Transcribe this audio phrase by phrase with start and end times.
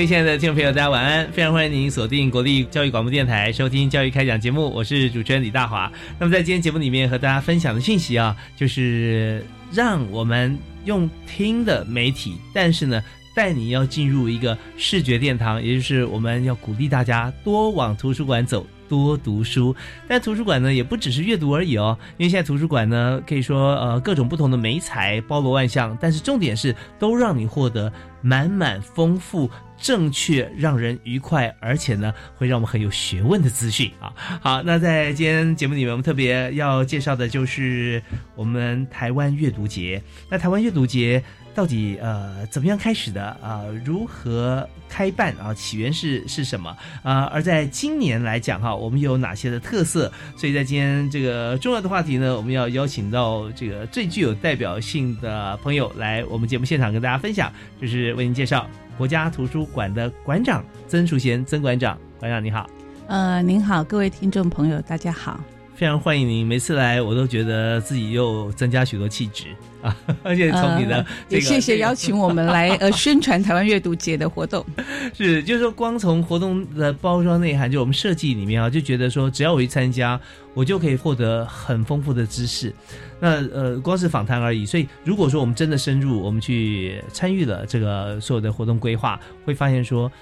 [0.00, 1.30] 各位亲爱的听众朋友，大家晚安！
[1.30, 5.92] 非常欢迎您锁定国立教育广播电台，收听《教育开讲》节目，我是主持人李大华。
[6.18, 13.02] 那么在今天节目里面和大家分享的信息啊，就是让我们用听的媒体，但是呢，
[13.36, 18.66] 带你要进入一个视觉殿堂，也就是我们要鼓励大家多往图书馆走。
[18.90, 19.74] 多读书，
[20.08, 34.12] 但图书馆呢也不只是阅读而已哦，因为现在图书馆呢可以说呃各种不同的美材包罗万象，但是重点是都让你获得满满丰富、正确、让人愉快，而且呢会让我们很有学问的资讯啊。
[34.42, 38.02] 好，那在今天节目里面，我们特别要介绍的就是
[38.34, 40.02] 我们台湾阅读节。
[40.28, 41.22] 那台湾阅读节。
[41.60, 43.66] 到底呃怎么样开始的啊？
[43.84, 45.52] 如何开办啊？
[45.52, 47.24] 起源是是什么啊？
[47.24, 50.10] 而在今年来讲哈，我们有哪些的特色？
[50.38, 58.66] 所以在今天这个重要的话题呢，我们要邀请到这个最具有代表性的朋友来我们节目现场跟大家分享，就是为您介绍
[58.96, 62.66] 国家图书馆的馆长曾淑贤曾馆长，馆长你好。
[63.06, 65.38] 呃，您好，各位听众朋友，大家好。
[65.80, 69.46] 非常欢迎您，每次来我都觉得自己又增加许多气质
[69.80, 69.96] 啊！
[70.22, 74.62] 而且从你的也谢谢邀请我们来呃宣传台湾阅读节的活动。
[75.16, 80.20] 是，就是说光从活动的包装内涵，就我们设计里面啊，就觉得说只要我一参加，
[80.52, 82.70] 我就可以获得很丰富的知识。
[83.18, 84.66] 那呃，光是访谈而已。
[84.66, 90.12] 所以如果说我们真的深入，我们去参与了这个所有的活动规划，会发现说，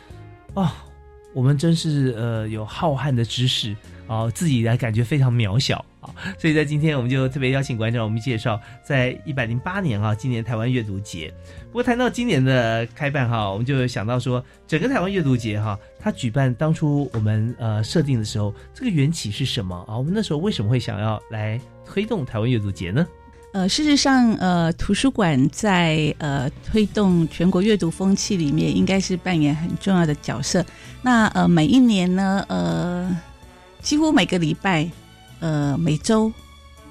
[0.55, 0.71] 哦，
[1.35, 3.75] 我们真是呃有浩瀚的知识。
[4.09, 6.09] 哦，自己来感觉非常渺小啊，
[6.39, 11.33] 所以在今天我们就特别邀请馆长，我们介绍在一百零八年啊，今年台湾阅读节。
[11.67, 19.97] 不过谈到今年的开办哈，我们就想到说，整个台湾阅读节哈，它举办当初我们呃设定的时候，这个缘起是什么啊？
[19.97, 23.07] 我们那时候为什么会想要来推动台湾阅读节呢？
[23.53, 30.65] 呃，事实上，呃，图书馆在呃推动全国阅读风气里面，应该是扮演很重要的角色。
[31.03, 33.15] 那呃，每一年呢，呃。
[33.83, 34.89] 几乎每个礼拜，
[35.41, 36.33] 呃，每周，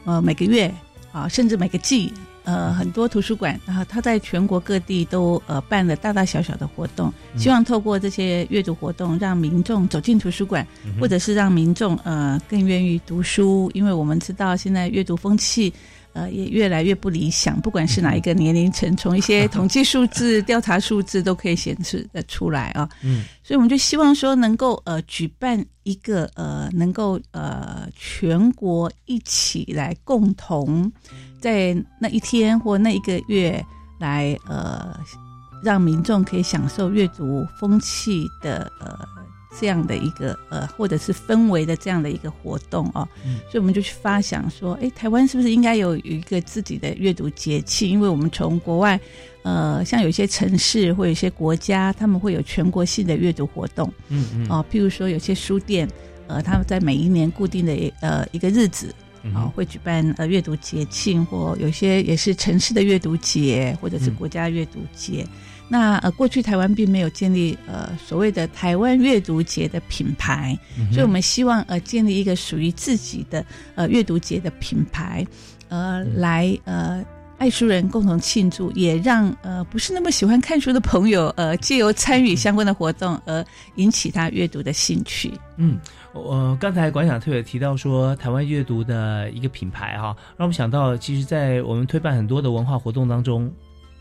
[0.06, 0.74] 呃，每个月，
[1.12, 2.12] 啊，甚至每个季，
[2.44, 10.66] 呃，很多图书馆，然后他在全国各地都呃办了大大小小的活动，希望透过这些阅读活动，让民众走进图书馆，
[11.00, 15.74] 或者是让民众呃更愿意读书，因为我们知道现在阅读风气。
[16.18, 17.62] 呃，也越来越不理想。
[17.62, 22.90] 不管是哪一个年龄层，从一些 统计数字、 调查数字都可以显示的出来啊。
[23.04, 30.92] 嗯，所以我们就希望说，能够呃举办一个呃，能够呃全国一起来共同
[31.40, 33.64] 在那一天或那一个月
[34.00, 35.00] 来呃，
[35.64, 39.17] 让民众可以享受阅读风气的呃。
[39.60, 43.08] 这样的一个呃，或者是氛围的这样的一个活动哦，
[43.50, 47.90] 所以我们就去发想说，哎，台湾是不是应该有一个自己的阅读节气？
[47.90, 49.00] 因为我们从国外，
[49.44, 55.88] 呃，像有些城市或有些国家，他们会有全国性的阅读活动，嗯嗯，哦，譬如说有些书店，
[56.28, 58.94] 呃，他们在每一年固定的呃一个日子，
[59.34, 65.26] 啊，会举办呃阅读节庆，或有些也是城市的阅读节，或者是国家阅读节。
[65.70, 70.58] 那呃，过去台湾并没有建立呃所谓的台湾阅读节的品牌，
[70.92, 75.28] 所以我们希望呃建立一个属于自己的呃阅读节的品牌，
[75.68, 77.04] 呃来呃
[77.38, 85.34] 爱书人共同庆祝，也让呃不是那么喜欢看书的朋友呃借由参与相关的活动而引起他阅读的兴趣。
[85.58, 85.78] 嗯，
[86.14, 93.52] 我刚才馆长特别提到说台湾阅读的一个品牌哈，让我们想到其实，在我们推办很多的文化活动当中。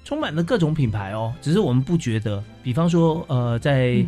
[0.07, 2.41] 充满了各种品牌哦，只是我们不觉得。
[2.63, 4.07] 比方说，呃，在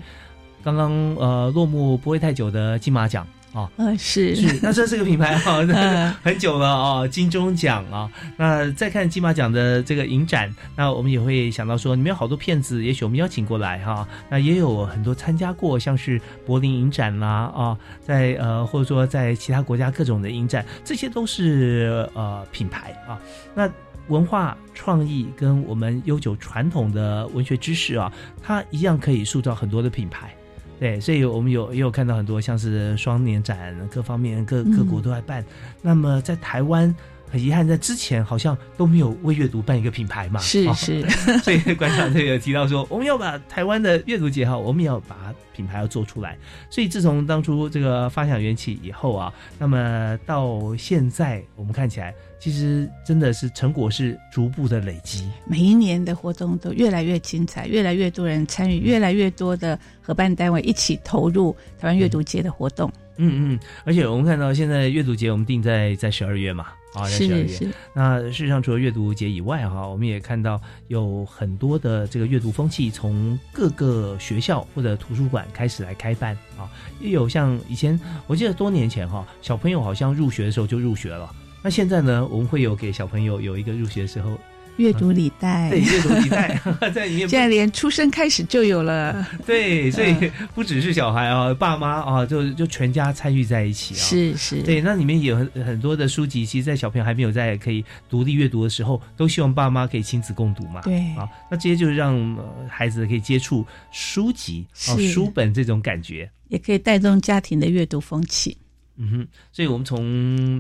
[0.63, 3.69] 刚刚呃落幕不会太久的金马奖哦。
[3.77, 8.09] 呃，是是，那这是个品牌哈、 嗯很久了哦，金钟奖啊。
[8.37, 23.19] 那再看金马奖的这个影展，那我们也会想到说，里面有好多片子，也许我们邀请过来哈、那也有很多参加过，像是柏林影展啦啊，在呃或者说在其他国家各种的影展，这些都是呃品牌啊。
[23.53, 23.69] 那
[24.09, 28.13] 文化创意跟我们悠久传统的文学知识啊，
[28.43, 30.35] 它一样可以塑造很多的品牌。
[30.81, 35.45] 对，所以我们有也有看到很多像是双年展，各方面各各国都在办。
[35.83, 36.95] 那么在台湾，
[37.31, 40.41] 很遗憾，在之前好像都没有为阅读办一个品牌嘛。
[40.41, 41.09] 哦是是，
[41.41, 46.37] 所以馆长这个提到说，我们要把台湾的阅读节哈，我们也要把品牌要做出来。
[46.71, 55.29] 所以自从当初这个发想缘起以后啊，那么到现在我们看起来，其实真的是成果是逐步的累积。
[55.47, 62.91] 每一年的活动都越来越精彩，越来越多人参与，越来越多的合办单位一起投入台湾阅读节的活动。
[63.21, 67.07] 嗯嗯，而且我们看到现在阅读节我们定在在十二月嘛，啊。
[67.07, 76.71] 是是，那事实上，除了阅读节以外，哈，我们也看到有很多的这个阅读风气从各个学校或者图书馆开始来开办啊，
[77.01, 81.35] 也有像以前我记得多年前哈，小朋友好像入学的时候就入学了。
[81.63, 84.39] 那现在呢，我们会有给小朋友有一个入学的时候，
[84.79, 86.59] 阅读礼袋 对，阅读礼袋
[86.95, 90.15] 在里面 现在连出生开始就有了，对，所以
[90.55, 93.99] 不只是小孩啊，爸妈啊，就就全家参与在一起啊。
[93.99, 100.81] 是是，对，那里面有很很多的书籍，其实，在小朋友还没有在可以独立阅读的时候，都希望爸妈可以亲子共读嘛。
[100.83, 106.31] 对啊，那这些就是让、呃孩子可以接触书籍哦，书本这种感觉。
[106.49, 108.57] 也可以带动家庭的阅读风气。
[108.97, 110.05] 嗯哼，所以我们从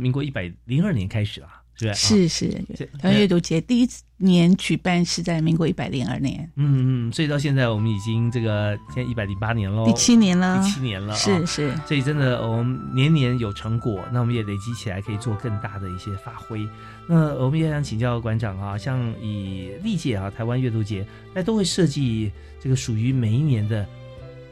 [0.00, 1.94] 民国一百零二年开始啦，是不是？
[1.94, 3.88] 啊、是是这，台湾阅读节第一
[4.18, 16.68] 年举办是在民国一百零二年，嗯嗯，所以到现在我们已经这个现在一百零八年喽，第七年了，第七年了、啊，是是，所以真的，我们年年有成果，那我们也累积起来，可以做更大的一些发挥。
[17.08, 22.30] 那我们也想请教馆长啊，像以历届啊台湾阅读节，那都会设计
[22.60, 23.86] 这个属于每一年的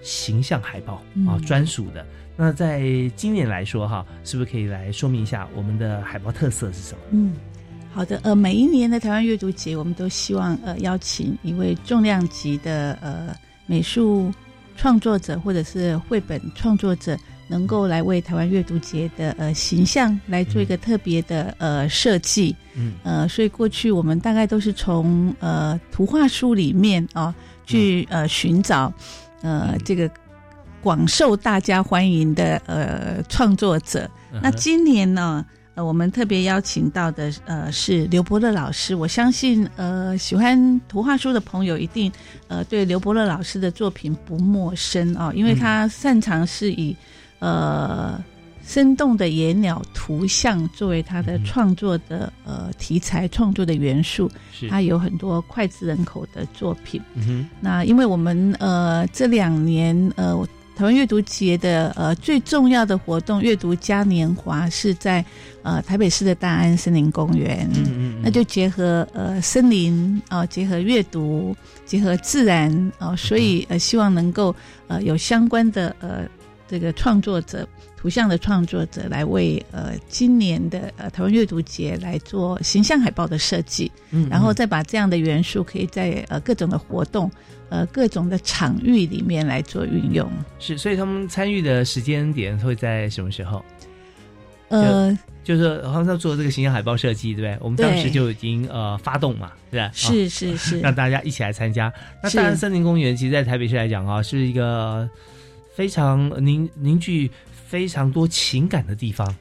[0.01, 0.95] 形象海报
[1.27, 2.07] 啊，嗯专属的。
[2.37, 2.83] 那在
[3.17, 7.01] 今年来说哈，是不是可以来说明一下我们的海报特色是什么？
[7.11, 7.33] 嗯，
[7.97, 13.35] 好的，呃，每一年的台湾阅读节，我们都希望呃邀请一位重量级的呃
[13.65, 14.31] 美术
[14.77, 17.17] 创作者或者是绘本创作者，
[17.49, 22.55] 能够来为台湾阅读节的呃形象来做一个特别的呃设计。
[22.75, 27.35] 嗯呃，所以过去我们大概都是从呃图画书里面啊、
[27.65, 28.93] 去呃寻找
[29.41, 30.11] 呃嗯这个
[30.83, 34.07] 广受大家欢迎的呃创作者。
[34.43, 35.43] 那今年呢，
[35.77, 38.95] 呃，我们特别邀请到的呃是刘伯乐老师。
[38.95, 42.11] 我相信呃喜欢图画书的朋友一定
[42.49, 46.97] 呃对刘伯乐老师的作品不陌生啊、因为嗯他擅长是以
[47.41, 48.19] 呃
[48.65, 54.31] 生动的野鸟图像作为他的创作的呃题材、创作的元素。
[54.71, 57.01] 他有很多脍炙人口的作品。
[57.15, 60.35] 嗯那因为我们呃这两年呃
[60.75, 65.25] 台湾阅读节的呃最重要的活动阅读嘉年华是在
[65.67, 74.55] 呃台北市的大安森林公园，嗯嗯，那就结合呃森林啊、呃结合阅读，结合自然啊、呃所以呃希望能够
[74.87, 76.25] 呃有相关的呃
[76.69, 77.67] 这个创作者。
[77.99, 87.29] 图像的创作者来为呃今年的呃台湾阅读节来做形象海报的设计，嗯然后再把这样的元素可以在呃各种的活动、
[87.69, 90.31] 呃各种的场域里面来做运用。
[90.61, 93.65] 是，所以他们参与的时间点会在什么时候？
[94.69, 97.57] 呃，就是好像在做这个形象海报设计，对不对？
[97.61, 99.87] 我们当时就已经呃发动嘛，对吧？
[99.87, 101.93] 啊是是是，让大家一起来参加。
[102.21, 105.09] 那是大安森林公园其实，在台北市来讲啊，是一个
[105.77, 107.31] 非常凝凝聚
[107.69, 109.33] 非常多情感的地方。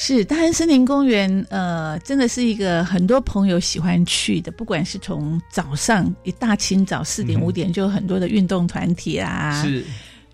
[0.00, 9.82] 是大安森林公园，呃，真的是一个很多朋友喜欢去的，不管是从早上一大清早四点五点就有很多的运动团体啦，是，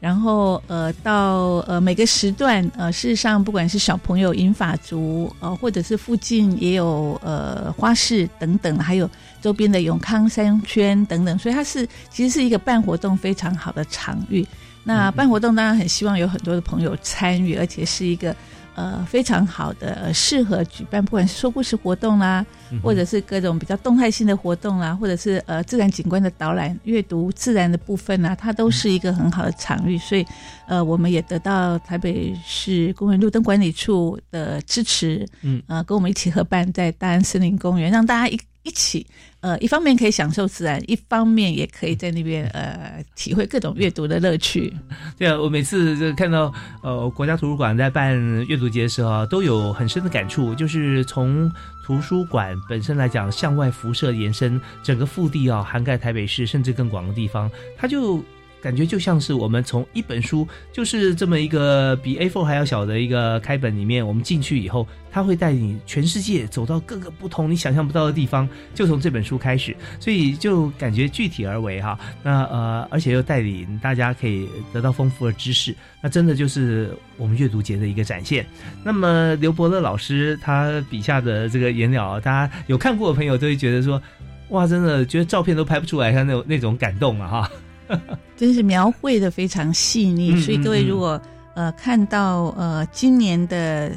[0.04, 9.08] 然后呃到呃每个时段呃事实上不管是小朋友银发族呃或者是附近也有呃花市等等，还有
[9.40, 14.46] 周边的永康商圈等等，所以它是其实是一个办活动非常好的场域。
[14.82, 18.37] 那办活动当然很希望有很多的朋友参与，而且是一个
[18.75, 22.45] 呃非常好的、呃适合举办，不管是说故事活动啦，
[22.83, 29.97] 或者是各种比较动态性的活动啦，或者是呃自然景观的导览、阅读自然的部分啊，它都是一个很好的场域。
[29.99, 30.26] 所以，
[30.66, 39.06] 呃，我们也得到台北市公园路灯管理处的支持，嗯呃，跟我们一起合办在大安森林公园，让大家一一起，
[39.40, 44.75] 呃，一方面可以享受自然，一方面也可以在那边呃体会各种阅读的乐趣。
[45.16, 46.52] 对啊，我每次就看到
[46.83, 51.49] 呃国家图书馆在办阅读节的时候，都有很深的感触，就是从
[51.85, 58.25] 图书馆本身来讲，向外辐射延伸，整个腹地啊，涵盖台北市甚至更广的地方，它就。
[58.64, 71.99] 感觉就像是我们从一本书，就是这么一个比 A4 还要小的一个开本里面，我们进去以后，它会带你全世界走到各个不同你想象不到的地方，就从这本书开始，所以就感觉具体而为哈。
[72.23, 78.47] 那呃，而且又带领大家可以得到丰富的知识，那真的就是我们阅读节的一个展现。
[78.83, 84.00] 那么刘伯乐老师他笔下的这个颜料，大家有看过的朋友都会觉得说，
[84.49, 87.50] 哇，真的觉得照片都拍不出来他那种那种感动啊哈。
[88.36, 91.20] 真是描绘的非常细腻，所以各位如果
[91.54, 93.92] 呃看到呃今年的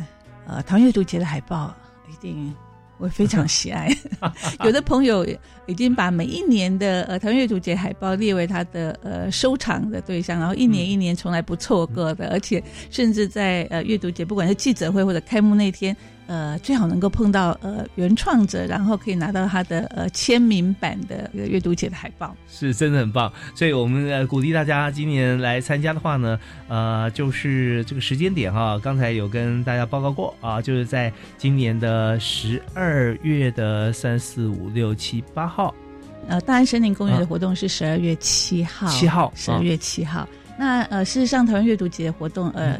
[0.46, 1.75] 呃唐阅读节的海报，
[2.10, 2.53] 一定
[2.98, 3.89] 会非常喜爱。
[4.65, 5.25] 有的朋友
[5.65, 15.96] 已经把每一年的呃唐阅读节海报列为他的呃收藏的对象，然后一年一年从来不错过的，而且甚至在呃阅读节，不管是记者会或者开幕那天。
[16.28, 23.32] 呃，最好能够碰到呃原创者，然后可以拿到他的呃签名版的阅读节的海报，是真的很棒。
[23.56, 35.74] 所以我们呃鼓励大家今年来参加的话呢，呃，就是这个时间点哈，刚才有跟大家报告过啊，就是在今年的十二月的三四五六七八号，
[36.28, 40.28] 呃，大安森林公园的活动是十二月七号，七号，十二月七号。
[40.60, 42.78] 那呃，事实上，台湾阅读节活动呃。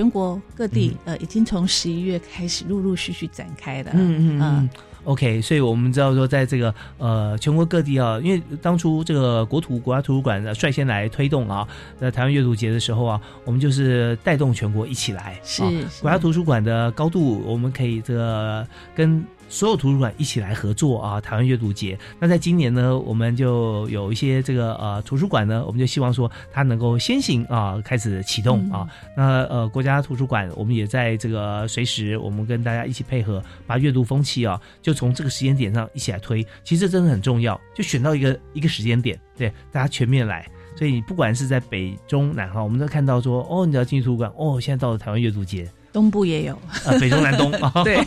[0.00, 3.90] 全国各地呃，已经从十一月开始陆陆续续展开的。
[3.92, 4.70] 嗯嗯嗯。
[5.04, 11.68] OK，所以我们知道说，在这个呃全国各地啊，因为当初这个国土国家图书馆率先来推动啊，
[12.00, 15.38] 在台湾阅读节的时候啊，我们就是带动全国一起来。
[15.44, 15.62] 是
[16.00, 19.22] 国家图书馆的高度，我们可以这个跟。
[19.50, 21.20] 所有图书馆一起来合作啊！
[21.20, 21.98] 台湾阅读节。
[22.20, 28.88] 那在今年呢，我们就有一些这个呃图书馆呢，我们就希望说它能够先行啊，开始启动啊。
[29.16, 36.46] 那呃国家图书馆，我们也在这个随时，我们跟大家一起配合，把阅读风气啊，就从这个时间点上一起来推。
[36.62, 40.48] 其实这真的很重要，就选到一个一个时间点，对大家全面来。
[40.76, 45.68] 所以不管是在北中南哈，我们都看到说，哦，你要进图书馆，哦，现在到了台湾阅读节。
[45.92, 46.54] 东部也有，
[46.84, 47.98] 啊，北中南东啊， 对，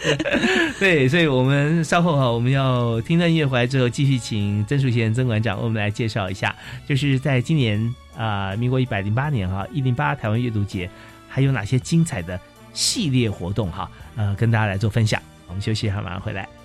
[0.78, 6.54] 对，所以，我们稍后哈，我们要听段音乐回来之后，继续请曾树贤曾馆长为我们来介绍一下，
[6.86, 10.88] 就是在今年啊，民国一百零八年哈，一零八台湾阅读节
[11.28, 12.38] 还有哪些精彩的
[12.72, 15.20] 系列活动哈，呃，跟大家来做分享。
[15.48, 16.63] 我们休息一下，马上回来。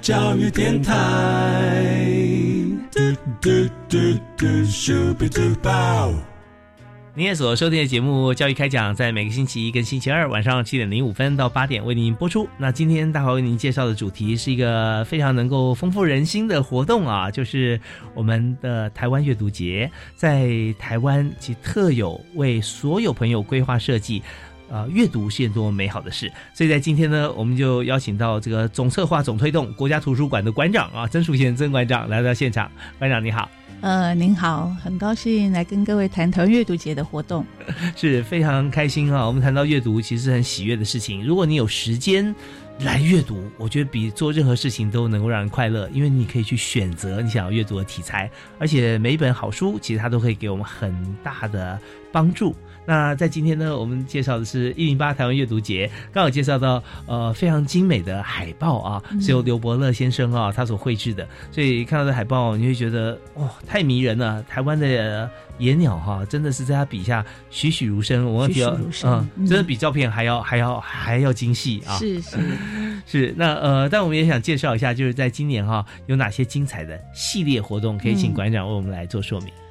[0.00, 1.72] 教育电台。
[7.14, 12.48] 您也所收听的节目《教育开讲》，在每个星期一跟星期二晚上七点零五分到八点为您播出。
[12.56, 17.78] 那今天大华为您介绍的主题是一个非常能够丰富人心的活动啊，就是
[18.14, 24.22] 我们的台湾阅读节，在台湾其特有为所有朋友规划设计。
[24.72, 26.32] 啊，阅读是件多么美好的事！
[26.54, 32.70] 所以在今天呢，我们就邀请到这个总策划、总推动国家图书馆的馆长啊，曾淑贤曾馆长来到现场。
[32.98, 33.50] 馆长你好，
[33.82, 37.44] 呃，您好，很高兴来跟各位谈谈阅读节的活动，
[37.94, 39.26] 是非常开心啊。
[39.26, 41.22] 我们谈到阅读，其实是很喜悦的事情。
[41.22, 42.34] 如果你有时间。
[42.80, 51.78] 来阅读，我觉得比做任何事情都能够让人快乐，因为你可以去选择你想要阅读的题材，而且每一本好书其实它都可以给我们很大的
[52.10, 52.56] 帮助。
[52.84, 64.42] 那在今天呢，我们介绍的是一零八台湾阅读节，刚好介绍到呃非常精美的海报啊，是由刘伯乐先生啊他所绘制的，所以看到这海报你会觉得哇太迷人了。
[64.48, 71.96] 台湾的野鸟哈真的是在他笔下栩栩如生，我比较嗯，真的比照片还要还要还要精细啊。
[71.98, 72.36] 是是
[73.06, 79.48] 是，那呃，但我们也想介绍一下，就是在今年哈有哪些精彩的系列活动，可以请馆长为我们来做说明。
[79.48, 79.61] 嗯，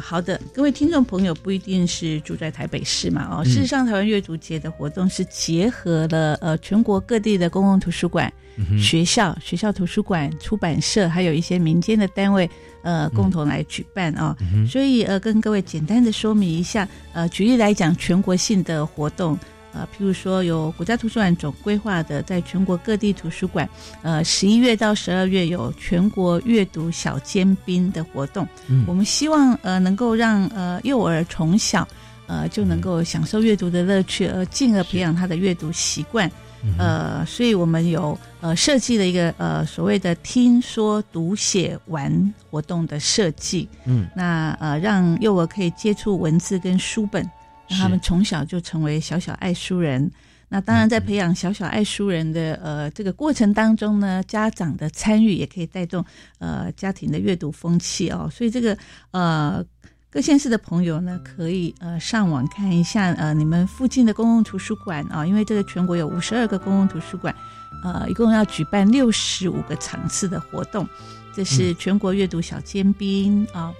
[0.00, 8.32] 好的，各位听众朋友，不一定是住在台北市嘛，哦，事实上，台湾阅读节的活动是结合了呃全国各地的公共图书馆、
[8.78, 12.48] 学校、学校图书馆、出版社，还有一些民间的单位，
[12.82, 14.36] 呃，共同来举办啊。
[14.68, 19.36] 所以呃，跟各位简单的说明一下，呃，举例来讲，全国性的活动。
[19.74, 23.68] 呃，譬如说，有国家图书馆总规划的，在全国各地图书馆，
[24.02, 28.46] 呃，十一月到十二月有全国阅读小尖兵的活动。
[28.68, 31.86] 嗯，我们希望呃能够让呃幼儿从小
[32.28, 36.30] 呃就能够享受阅读的乐趣，而进而培养他的阅读习惯。
[36.78, 43.68] 呃，所以我们有呃设计了一个呃所谓的听说读写玩活动的设计。
[43.84, 47.28] 嗯，那呃让幼儿可以接触文字跟书本。
[47.68, 50.10] 让他们从小就成为小小爱书人。
[50.48, 56.04] 那当然，在培养小小爱书人的呃这个过程当中呢，家长的参与也可以带动
[56.38, 58.30] 呃家庭的阅读风气哦。
[58.30, 58.76] 所以这个
[59.10, 59.64] 呃
[60.10, 67.34] 各县市的朋友呢，可以呃上网看一下呃你们附近的公共图书馆啊，因为这个全国有五十二个公共图书馆，
[67.82, 70.86] 呃一共要举办六十五个场次的活动。
[71.34, 73.72] 这是全国阅读小尖兵啊。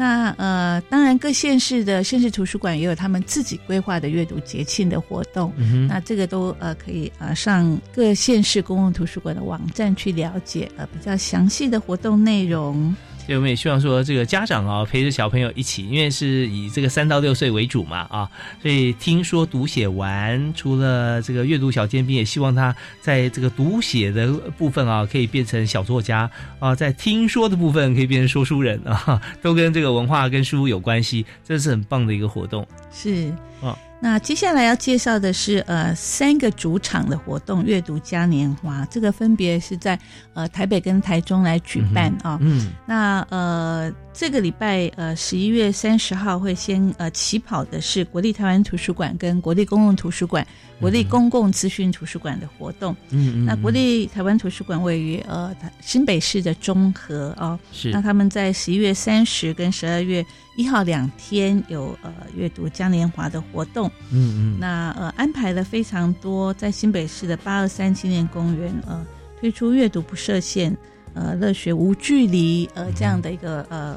[0.00, 5.52] 那呃，当然各县市的县市图书馆也有他们自己规划的阅读节庆的活动，
[5.86, 12.96] 那这个都呃可以呃上各县市公共图书馆的网站去了解呃比较详细的活动内容。
[13.30, 18.28] 所以我们也希望说，这个家长啊陪着小朋友一起，因为是以这个三到六岁为主嘛啊，
[18.60, 32.66] 所以听说读写完，除了这个阅读小尖兵，也希望他在这个读写的部分啊，可以变成小作家啊，在听说的部分可以变成说书人啊，都跟这个文化跟书有关系，这是很棒的一个活动。
[32.90, 33.32] 是
[33.62, 33.78] 啊。
[34.02, 39.98] 那接下来要介绍的是呃三个主场的活动，阅读嘉年华，这个分别是在
[40.32, 42.38] 呃台北跟台中来举办啊。
[42.40, 50.46] 嗯，那呃这个礼拜呃十一月三十号会先呃起跑的是国立台湾图书馆跟国立公共图书馆。
[50.78, 69.06] 国立公共资讯图书馆的活动，嗯嗯，那国立台湾图书馆位于呃新北市的中和哦，是，那他们在十一月三十跟十二月一号两天有呃阅读嘉年华的活动，嗯嗯，那呃安排了非常多，在新北市的八二三纪念公园呃
[69.38, 70.74] 推出阅读不设限，
[71.14, 73.96] 呃乐学无距离呃这样的一个呃。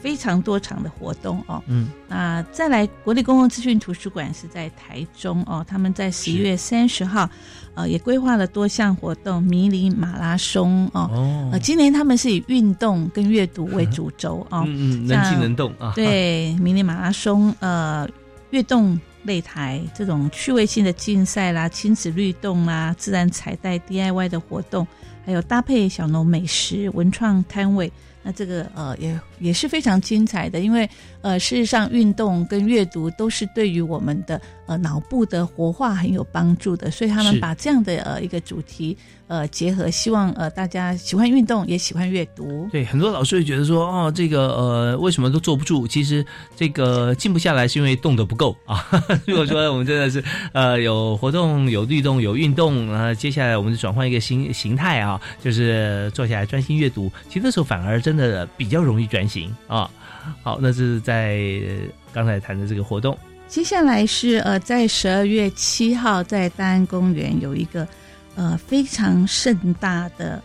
[0.00, 7.28] 非常多场的活动哦，嗯，那再来国立公共资讯图书馆是在台中哦，他们在十一月三十号，
[7.74, 18.08] 呃，也规划了多项活动，迷你马拉松哦，呃，今年他们是以运动跟阅读为主轴哦，嗯嗯，能静能动啊，对，迷你马拉松，呃，
[18.50, 24.86] 跃动擂台这种趣味性的竞赛啦，亲子律动啦，自然彩带 DIY 的活动，
[25.28, 27.92] 还有搭配小农美食文创摊位。
[28.22, 30.88] 那这个呃也也是非常精彩的，因为
[31.20, 38.96] 呃事实上运动跟阅读都是对于我们的呃脑部的活化很有帮助的，所以他们把这样的呃一个主题
[39.26, 42.68] 呃结合，希望呃大家喜欢运动也喜欢阅读。
[42.70, 45.86] 对，很多老师会觉得说哦这个呃为什么都坐不住？
[45.86, 46.24] 其实
[46.56, 48.86] 这个静不下来是因为动的不够 啊。
[49.26, 50.22] 如果说我们真的是
[50.52, 59.90] 呃有活动有律动有运动啊，接下来我们就转换一个形形态啊，就是坐下来专心阅读，其实那时候反而真的比较容易转型啊。
[60.42, 61.38] 好，那是在
[62.12, 63.16] 刚才谈的这个活动。
[63.46, 67.86] 接下来是呃，在十二月七号在大安公园有一个
[68.34, 70.42] 呃非常盛大的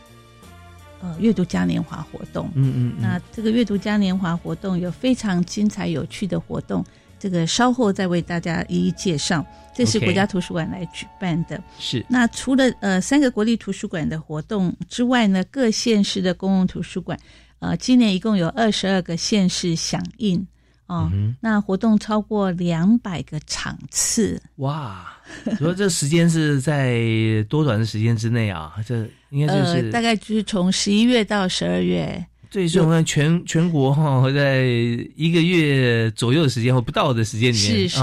[1.01, 2.49] 呃阅读嘉年华活动。
[2.55, 2.93] 嗯嗯。
[3.01, 6.85] 那这个阅读嘉年华活动有非常精彩有趣的活动，
[7.19, 9.45] 这个稍后再为大家一一介绍。
[9.75, 11.61] 这是国家图书馆来举办的。
[11.77, 12.05] 是。
[12.07, 17.19] 那除了呃三个国立图书馆的活动之外呢，各县市的公共图书馆。
[17.63, 20.45] 呃，今年一共有二十二个县市响应
[20.88, 24.41] 哦，那活动超过两百个场次。
[24.58, 25.13] 哇！
[25.45, 26.99] 你说这时间是在
[27.47, 28.73] 多短的时间之内啊？
[28.86, 32.23] 这应该就是大概就是从十一月到十二月。
[32.52, 34.65] 对，所以我们全全国哈会在
[35.15, 38.02] 一个月左右的时间或不到的时间里面是是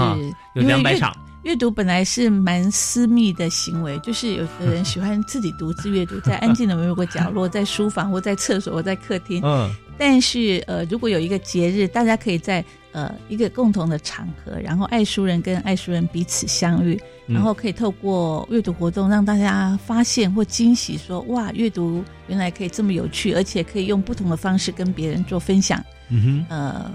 [0.55, 1.15] 有两百场。
[1.43, 9.41] 阅读本来是蛮私密的行为，就是有的人喜欢自己独自阅读，在安静的某个角落，在书房或在厕所或在客厅。
[9.43, 16.93] 嗯，但是呃，如果有一个节日，大家可以在呃一个共同的场合，然后爱书人跟爱书人彼此相遇，
[17.25, 26.91] 嗯然后可以透过阅读活动让大家发现或惊喜说，哇，阅读原来可以这么有趣，而且可以用不同的方式跟别人做分享，嗯哼呃，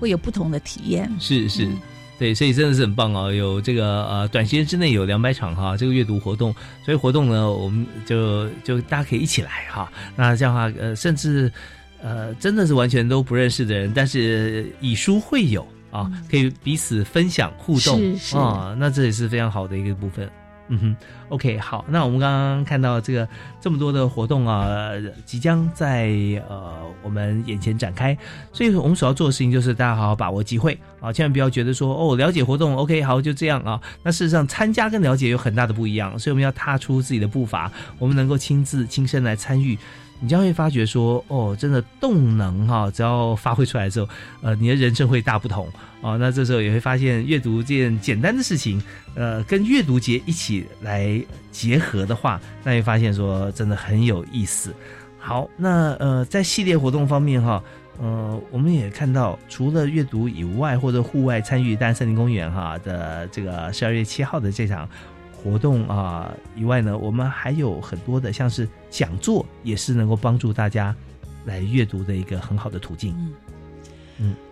[0.00, 1.08] 会有不同的体验。
[1.20, 1.66] 是是。
[1.66, 1.78] 嗯
[2.18, 3.32] 对，所以真的是很棒哦！
[3.32, 9.90] 有这个呃，短时间之内有两百场哈，这个阅读活动，所以活动呢，我们就就大家可以一起来哈。
[10.14, 11.50] 那这样的话，呃，甚至
[12.00, 18.00] 呃，真的是完全都不认识的人，但是以书会友啊，可以彼此分享互动
[18.32, 20.30] 啊，那这也是非常好的一个部分。
[20.68, 20.96] 嗯哼
[21.28, 23.28] ，OK，好，那我们刚刚看到这个
[23.60, 24.90] 这么多的活动啊，
[25.26, 26.08] 即将在
[26.48, 28.16] 呃我们眼前展开，
[28.52, 39.78] 所以我们所要做的事情就是大家好好把握机会啊，千万不要觉得说哦了解活动 OK 好就这样啊，那事实上参加跟了解有很大的不一样，所以我们要踏出自己的步伐，我们能够亲自亲身来参与。
[40.20, 44.08] 你将会发觉说，哦，真的动能哈、只要发挥出来之后，
[44.40, 45.68] 呃，你的人生会大不同
[46.04, 46.18] 哦。
[46.18, 48.80] 那这时候也会发现，阅读这件简单的事情，
[49.14, 51.18] 呃，跟阅读节一起来
[51.50, 54.74] 结合的话，那会发现说真的很有意思。
[55.18, 57.64] 好，那呃，在系列活动方面哈，
[57.98, 64.86] 呃，我们也看到，除了阅读以外，或者户外参与大安森林公园哈的这个十二月七号的这场
[65.32, 70.94] 活动啊、以外呢，我们还有很多的像是讲座，也是能够帮助大家
[71.46, 73.16] 来阅读的一个很好的途径。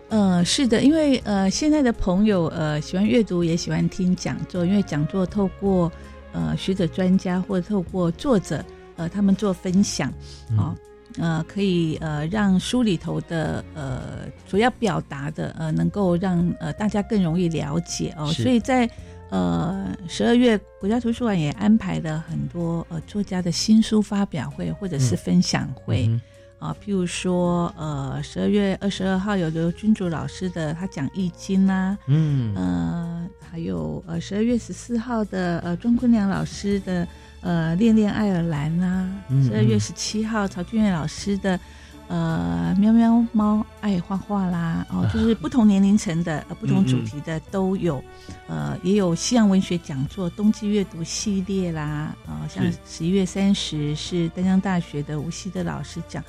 [0.09, 5.91] 呃，是的，因为呃，现在的朋友呃喜欢阅读，也喜欢听讲座，因为讲座透过
[6.33, 8.63] 呃学者专家或者透过作者
[8.95, 10.13] 呃他们做分享，
[10.55, 10.75] 哦，
[11.17, 18.87] 呃，可以呃让书里头的呃主要表达的呃能够让呃大家更容易了解哦，所以在
[19.31, 25.17] 呃十二月国家图书馆也安排了很多呃作家的新书发表会或者是嗯。
[25.17, 26.05] 分享会。
[26.07, 26.21] 嗯
[26.63, 32.55] 啊，譬如说，呃，十二月二十二号有刘君主老师的他讲《易经》啦，嗯。
[32.55, 37.05] 呃，还有呃十二月十四号的呃庄坤良老师的
[37.41, 39.79] 呃《恋恋爱尔兰》啦嗯，十二月嗯。
[39.81, 41.59] 十七号曹俊岳老师的
[42.07, 48.01] 呃喵喵猫爱画画啦，哦，就是 不同年龄层的、呃、不同主题的都有，
[48.47, 56.23] 呃，也有西洋文学讲座、冬季阅读系列啦，呃，像十一月三十是丹江大学的吴希的老师讲。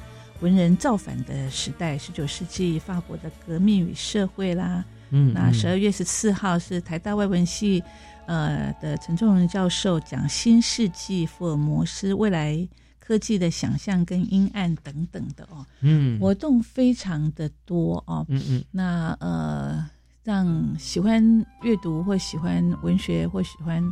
[0.45, 4.85] 文人造反的时代，十九世纪法国的革命与社会啦。
[5.11, 7.83] 嗯那十二月十四号是台大外文系
[8.27, 18.27] 呃的陈仲仁教授讲新世纪福尔摩斯未来科技的想象跟阴暗等等的哦，嗯活动非常的多哦。
[18.29, 19.89] 嗯嗯那呃，
[20.25, 21.23] 让喜欢
[21.63, 23.83] 阅读或喜欢文学或喜欢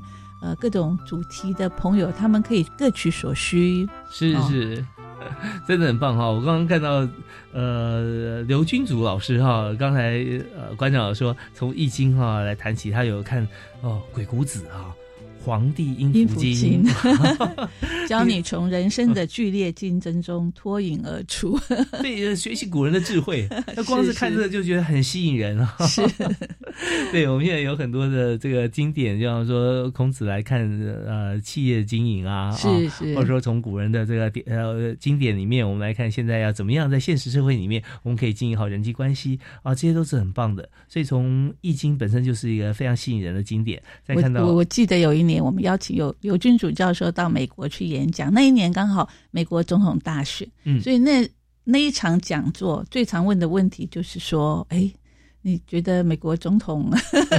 [0.42, 3.86] 呃各种主题的朋友，他们可以各取所需。
[3.86, 4.86] 哦是是，
[5.66, 6.28] 真的很棒哈！
[6.28, 7.06] 我刚刚看到，
[7.52, 10.24] 呃，刘君竹老师哈，刚才
[10.56, 13.46] 呃馆长有说从易经哈来谈起，他有看
[13.80, 14.94] 哦鬼谷子哈，
[15.44, 16.84] 黄帝阴阴符经
[18.08, 21.58] 教你从人生的剧烈竞争中脱颖而出。
[22.00, 25.76] 对，呃学习古人的智慧， 那光是是看这个就觉得很吸引人啊。
[25.80, 26.02] 是，
[27.10, 30.60] 对，我们现在有很多的这个经典，就像说孔子来看
[31.06, 40.68] 呃企业经营啊，啊是是，或者说从古人的这个呃经典里面，我们来看现在要怎么样在现实社会里面，我们可以经营好人际关系啊，这些都是很棒的。
[40.88, 51.28] 所以从《易经》本身就是一个非常吸引人的经典，再看到我记得有一年我们邀请有刘君主教授到美国去演讲，那一年刚好美国总统大选，嗯所以那
[51.64, 54.90] 那一场讲座最常问的问题就是说，哎。
[55.44, 56.88] 你觉得美国总统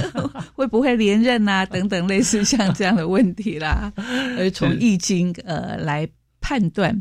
[0.54, 1.64] 会不会连任啊？
[1.64, 3.90] 等等，类似像这样的问题啦，
[4.36, 6.06] 而从易经呃来
[6.44, 6.94] 判断，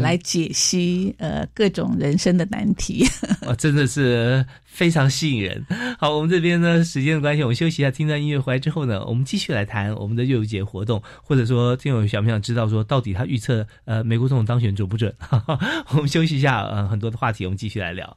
[0.00, 3.06] 来解析呃各种人生的难题。
[3.46, 5.62] 哇， 真的是非常吸引人。
[5.98, 15.14] 好，我们这边呢，时间的关系，我们休息一下，听段音乐回来之后呢，我们继续来谈我们的阅读节活动，或者说听友想不想知道说到底他预测呃美国总统当选准不准？
[15.92, 18.16] 我们休息一下，呃，很多的话题我们继续来聊。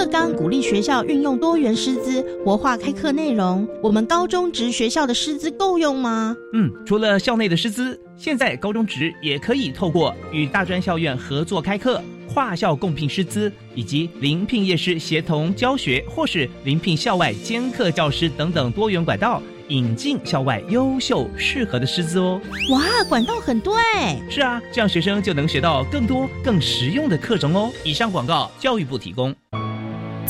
[0.00, 3.68] 新课纲鼓励学校运用多元师资，活化开课内容。
[3.82, 6.34] 我们高中职学校的师资够用吗？
[6.54, 12.00] 嗯，除了校内的师资，现在高中职也可以透过与大专校院合作开课、
[12.32, 22.40] 跨校共聘师资，以及临聘业师协同教学，或是临聘校外兼课教师等等多元管道，引进校外优秀适合的师资哦。
[22.70, 24.18] 哇，管道很多哎！
[24.30, 27.70] 是啊，这样学生就能学到更多更实用的课程哦。
[27.84, 29.36] 以上广告，教育部提供。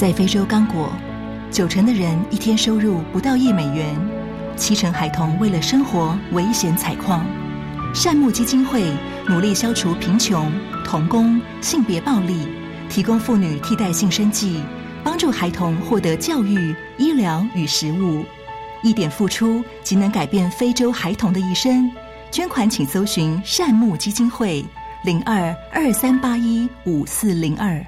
[0.00, 0.90] 在非洲刚果，
[1.50, 3.94] 九成的人一天收入不到一美元，
[4.56, 7.22] 七成孩童为了生活危险采矿。
[7.94, 8.82] 善牧基金会
[9.28, 10.50] 努力消除贫穷、
[10.86, 12.48] 童工、性别暴力，
[12.88, 14.62] 提供妇女替代性生计，
[15.04, 18.24] 帮助孩童获得教育、医疗与食物。
[18.82, 21.92] 一点付出即能改变非洲孩童的一生。
[22.30, 24.64] 捐款请搜寻善牧基金会
[25.04, 27.84] 零二二三八一五四零二。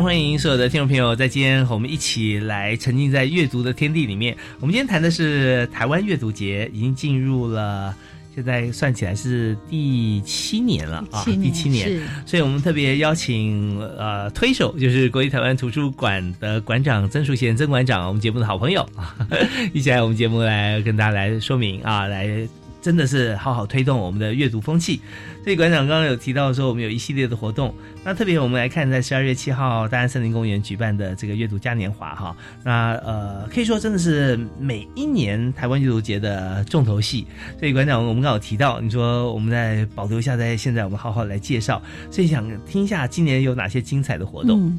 [0.00, 4.34] 常欢迎所有的听众朋友，在今天和我们一起来沉浸在阅读的天地里面。
[4.58, 7.94] 我们今天谈的是台湾阅读节，已经进入了。
[8.34, 19.14] 现在算起来是第七年了啊，第七年，所以我们特别邀请呃推手，就是国立台湾图书馆的馆长曾淑贤曾馆长，我们节目的好朋友啊，
[19.74, 22.48] 一起来我们节目来跟大家来说明啊，来
[22.80, 25.00] 真的是好好推动我们的阅读风气。
[25.42, 37.26] 所以馆长刚刚有提到说，我们有一系列的活动，那特别我们来看，在十二月七号大安森林公园举办的这个阅读嘉年华哈，那呃可以说真的是每一年台湾阅读节的重头戏。
[37.58, 44.78] 所以馆长，我们刚好提到，你说我们在保留下，在现在我们好好来介绍，所以想听一下今年有哪些精彩的活动。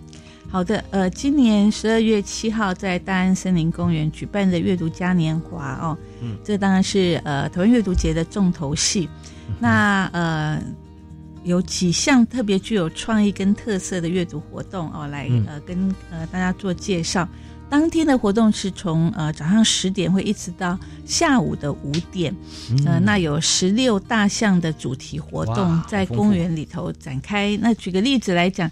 [0.51, 9.07] 好的，呃，今年十二月七号在大安森林公园举办的阅读嘉年华哦，嗯，这当然是呃台湾阅读节的重头戏。
[9.59, 10.61] 那呃
[11.45, 17.25] 有几项特别具有创意跟特色的阅读活动哦，来嗯呃跟呃大家做介绍。
[17.69, 22.35] 当天的活动是从呃早上十点会一直到下午的五点，
[22.85, 27.57] 呃，那有十六大项的主题活动在公园里头展开。
[27.61, 28.69] 那举个例子来讲，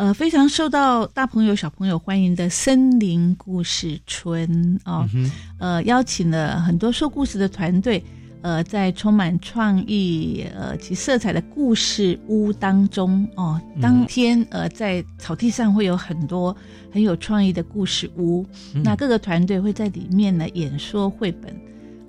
[0.00, 8.02] 呃，非常受到大朋友小朋友欢迎的森林故事村哦，嗯呃，邀请了很多说故事的团队。
[8.40, 16.56] 呃，在充满创意、呃及色彩的故事屋当中哦，当天呃在草地上会有很多
[16.90, 18.42] 很有创意的故事屋，
[18.74, 21.54] 嗯那各个团队会在里面呢演说绘本。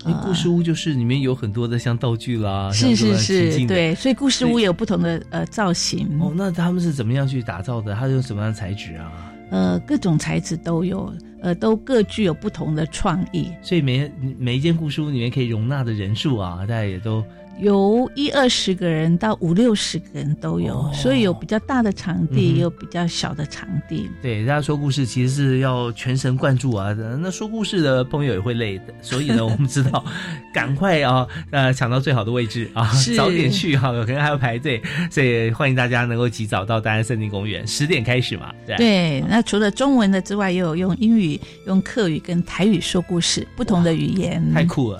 [0.05, 6.07] 因为故事屋就是里面有很多的像道具啦，是是是，对，所以故事屋有不同的呃造型。
[6.19, 7.93] 哦，那他们是怎么样去打造的？
[7.93, 9.31] 它是用什么样的材质啊？
[9.51, 13.51] 呃，各种材质都有，呃，都各具有不同的创意。
[13.61, 17.21] 所以每每一间故事屋里面可以容纳的人数啊，大家也都
[17.59, 24.09] 由一二十个人到五六十个人都有，哦所以有比较大的场地，嗯也有比较小的场地。
[24.21, 24.45] 对。
[24.45, 30.03] 大家说故事其实是要全神贯注啊，那说故事的朋友也会累的，所以呢，我们知道
[30.53, 38.75] 赶快啊，呃，抢到最好的位置啊，早点去哈、可能还要排队，所以欢迎大家能够及早到大安森林公园，十点开始嘛，对。
[38.77, 44.41] 对，那除了中文的之外，也有用英语、用客语跟台语说故事，不同的语言。
[44.53, 44.99] 太酷了，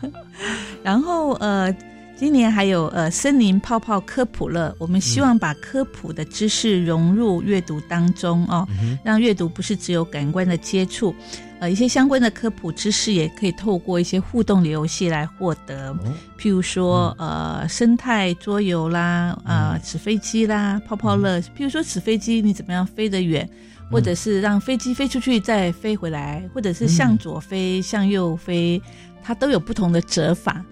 [0.82, 1.73] 然后呃，
[2.16, 8.66] 今年还有呃森林泡泡科普乐，我们希望把科普的知识融入阅读当中哦，
[9.04, 11.14] 让阅读不是只有感官的接触，
[11.58, 15.92] 呃一些相关的科普知识也可以透过一些互动的游戏来获得，
[16.38, 23.48] 譬如说呃生态桌游啦，呃纸飞机啦，泡泡乐，譬如说纸飞机你怎么样飞得远。
[23.90, 28.80] 或者是让飞机飞出去再飞回来，或者是向左飞、向右飞，
[29.24, 30.62] 它都有不同的折法。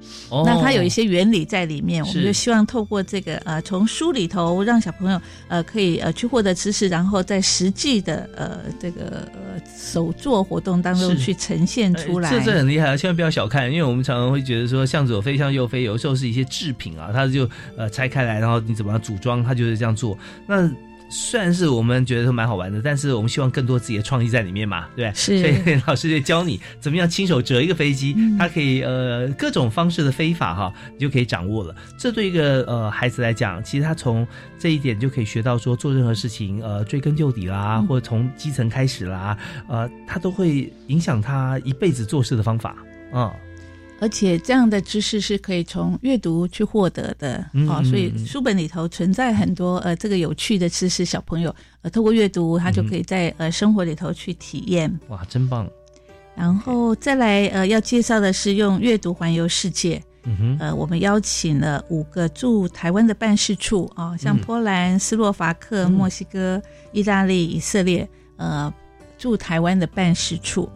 [0.45, 12.31] 那它有一些原理在里面，我们就希望透过这个呃，从书里头让小朋友呃可以呃去获得知识，然后在实际的呃这个呃手作活动当中去呈现出来。
[12.31, 12.97] 这这很厉害啊！
[12.97, 20.17] 千万不要小看，因为我们常常会觉得说向左飞、向右飞，有时候是一些制品啊，它就呃拆开来，然后你怎么样组装，它就是这样做。
[20.47, 20.71] 那
[21.13, 25.41] 虽然是我们觉得都蛮好玩的，但是我们希望更多自己的创意在里面嘛，对是。
[25.41, 31.75] 所以老师就教你怎么样亲手折一个飞机，它可以呃各种方式的飞法哈，你就可以掌握了。
[31.99, 34.27] 这对一个呃孩子来讲，其实他从
[34.59, 39.37] 这一点就可以学到说做任何事情呃追根究底啦，或者从基层开始啦，
[39.69, 42.75] 呃，他都会影响他一辈子做事的方法
[43.13, 43.31] 啊。
[44.03, 47.37] 而且这样的知识是可以从阅读去获得的
[47.69, 54.93] 啊，所以书本里头存在很多呃这个有趣的知识，小朋友呃透过阅读，他就可以在呃生活里头去体验。
[55.07, 55.71] 哇，真棒！
[56.35, 60.03] 然后再来呃要介绍的是用阅读环游世界。
[60.25, 66.61] 嗯哼，呃，我们邀请了五个驻台湾的办事处啊，像波兰、斯洛伐克、墨西哥、
[66.91, 68.75] 意大利、以色列，呃。
[69.23, 70.69] 驻台湾的办事处，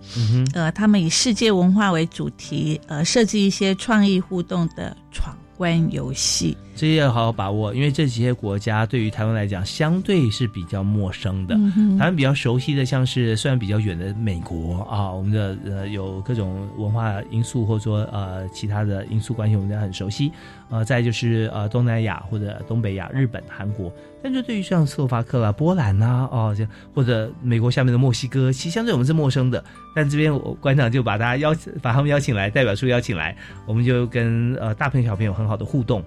[0.54, 6.56] 呃，他们以世界文化为主题，呃，设计一些创意互动的闯关游戏。
[6.76, 11.54] 这些要好好把握，因为这几些国家对于台湾来讲，相对是比较陌生的。
[11.98, 20.30] 台湾比较熟悉的，像是虽然比较远的美国啊，我们的呃有各种文化因素或者说呃其他的因素关系，我们都很熟悉。
[20.68, 23.90] 呃，再就是呃东南亚或者东北亚，日本、韩国。
[24.22, 29.64] 但是对于像斯洛伐克啦、波兰呐，哦，像或者美国下面的墨西哥，其实相对我们是陌生的。
[29.94, 33.34] 但这边我馆长就把大家邀请，把他们邀请来，代表处邀请来，
[33.64, 36.04] 我们就跟呃大朋友小朋友很好的互动。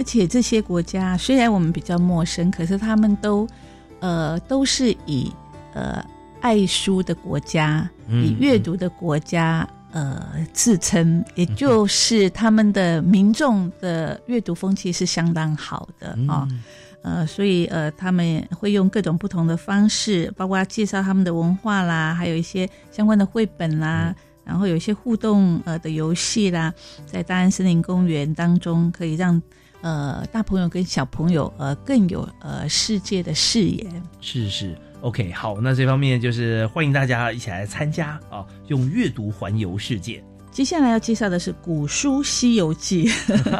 [0.00, 3.46] 而且这些国家虽然我们比较陌生，可是他们都，
[3.98, 5.30] 呃，都是以
[5.74, 6.02] 呃
[6.40, 16.48] 爱书的国家，以阅读的国家呃自称，也就是他们的民众的阅读风气是相当好的啊，
[17.02, 24.14] 呃，所以呃他们会用各种不同的方式，包括介绍他们的文化啦，还有一些相关的绘本啦，
[24.46, 26.72] 然后有一些互动呃的游戏啦，
[27.04, 29.38] 在大安森林公园当中可以让。
[29.82, 33.86] 呃，大朋友跟小朋友呃更有呃世界的视野。
[34.20, 40.22] 是是，OK，好，那这方面就是欢迎大家一起来参加啊，用阅读环游世界。
[40.50, 43.08] 接下来要介绍的是《古书西游记》，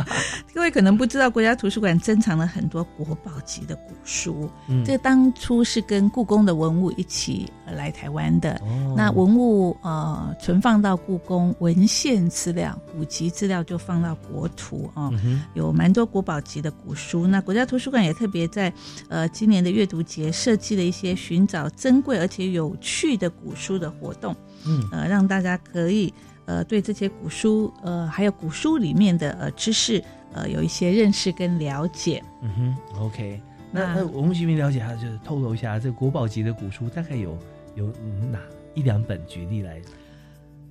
[0.52, 4.50] 各位可能不知道，国家图书馆珍藏了很多国宝级的古书。
[4.68, 8.60] 嗯，这当初是跟故宫的文物一起来台湾的。
[8.96, 15.10] 那文物呃存放到故宫，文献资料、古籍资料就放到国图啊，
[15.54, 17.26] 有蛮多国宝级的古书。
[17.26, 18.70] 那国家图书馆也特别在
[19.08, 24.34] 呃今年的阅读节设计了一些寻找珍贵而且有趣的古书的活动。
[24.66, 26.12] 嗯，呃，让大家可以。
[26.50, 32.20] 呃，对这些古书，呃，还有古书里面的呃知识，呃，有一些认识跟了解。
[32.42, 37.38] 嗯哼，OK，那那我们需不了解一，下，就是透露一下，这国宝级的古书大概有
[37.76, 37.86] 有
[38.32, 38.40] 哪
[38.74, 39.24] 一两本？
[39.28, 39.80] 举例来，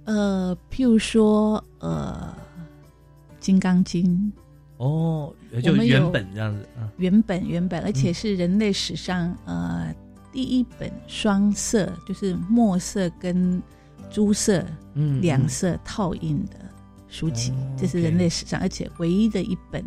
[0.03, 2.35] 呃，譬如说，呃，
[3.39, 4.33] 《金刚经》
[4.83, 9.95] 哦，就原本这样子啊，原本原本，而且是人类史上呃
[10.33, 13.63] 第一本双色，就是墨色跟。
[14.09, 16.57] 朱色、嗯两色套印的
[17.07, 19.83] 书籍，这是人类史上而且唯一的一本，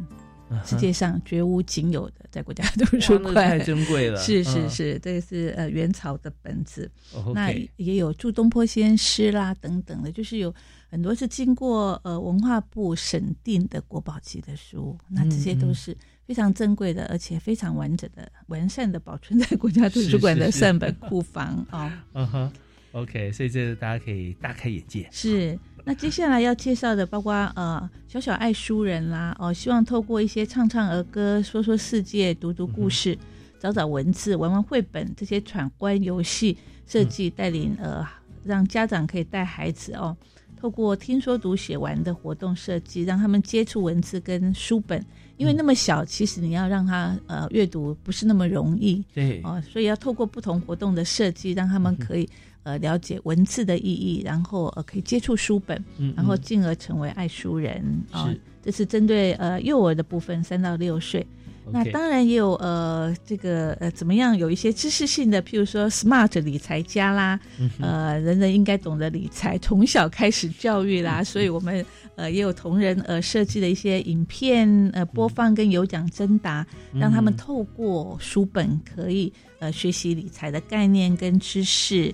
[0.65, 3.35] 世界上绝无仅有的，在国家图书馆。
[3.35, 4.19] 太珍贵了。
[4.23, 6.91] 是是是，这个是呃元朝的本子，
[7.35, 10.55] 那也有祝东坡先诗啦等等的，就是有
[10.89, 22.05] 很多是经过呃文化部审定的国宝级的书，那这些都是非常珍贵的，而且非常完整的、完善的保存在国家图书馆的善本库房啊。
[22.15, 22.53] 嗯哼。
[22.93, 25.09] OK，所以这大家可以大开眼界。
[25.11, 33.17] 是，那接下来要介绍的，包括呃小小爱书人啦，哦，希望透过一些唱唱儿歌、说说世界、读读故事、
[33.59, 36.57] 找找文字、玩玩绘本这些闯关游戏
[36.87, 38.07] 设计，带领呃
[38.45, 40.17] 让家长可以带孩子哦，
[40.63, 45.05] 透过听说读写完的活动设计，让他们接触文字跟书本，
[45.37, 49.05] 因为那么小，其实你要让他呃阅读不是那么容易。
[49.13, 52.29] 对，哦，所以要透过不同活动的设计，让他们可以。
[52.65, 55.85] 呃，了解文字的意义，然后呃，可以接触书本，
[56.15, 58.33] 然后进而成为爱书人啊。
[58.63, 61.27] 这是针对呃幼儿的部分，三到六岁。
[61.71, 71.85] 那当然也有呃，这个呃，怎么样有一些知识性的，譬如说 SMART 理财家啦，嗯呃，人人应该懂得理财，从小开始教育啦，所以我们
[72.17, 82.13] 呃也有同仁呃设计的一些影片呃播放跟有奖征答，让他们嗯透过书本可以呃学习理财的概念跟知识。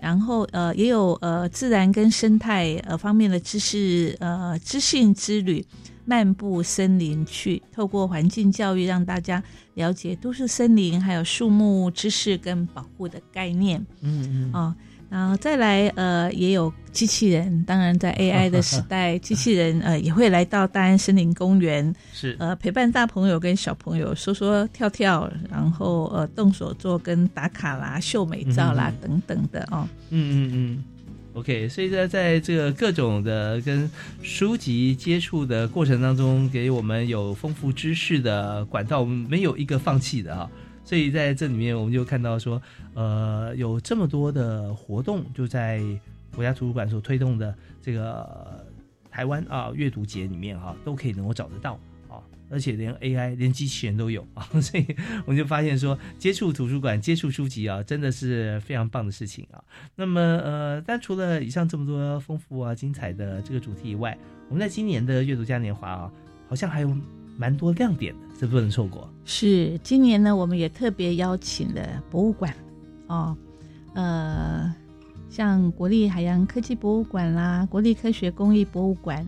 [0.00, 5.62] 然后呃也有呃自然跟生态呃方面的知识呃知性之旅，
[6.10, 9.40] 漫步森林去，透过环境教育让大家
[9.74, 13.78] 了解都市森林还有树木知识跟保护的概念。
[14.00, 14.74] 嗯嗯哦，
[15.08, 29.86] 然后再来呃也有机器人，当然在 AI 的 时代，机器人呃也会来到大安森林公园，是呃陪伴大朋友跟小朋友说说跳跳，然后呃动手做跟打卡啦、秀美照啦、等等的哦。
[30.10, 30.84] 嗯嗯嗯
[31.34, 33.90] ，OK，所以在在这个各种的跟
[34.22, 40.50] 书籍接触的过程当中，给我们有丰富知识的管道，我们没有一个放弃的啊。
[40.82, 42.60] 所以在这里面，我们就看到说，
[42.94, 45.80] 呃，有这么多的活动，就在
[46.34, 48.66] 国家图书馆所推动的这个
[49.08, 51.78] 台湾啊阅读节里面哈、都可以能够找得到，
[52.50, 54.86] 而且连 AI 连机器人都有 啊，所以
[55.24, 59.62] 我们就发现说，接触图书馆、接触书籍啊，真的是非常棒的事情啊。
[59.94, 66.12] 那么呃，但除了以上这么多丰富啊、精彩的这个主题以外，我们在今年的阅读嘉年华啊，
[66.48, 66.96] 好像还有
[67.36, 69.08] 蛮多亮点的，这不能错过。
[69.24, 72.54] 是，今年呢，我们也特别邀请了博物馆
[73.06, 73.36] 哦，
[73.94, 74.74] 呃，
[75.30, 79.26] 像国立海洋科技博物馆啦，国立科学工艺博物馆，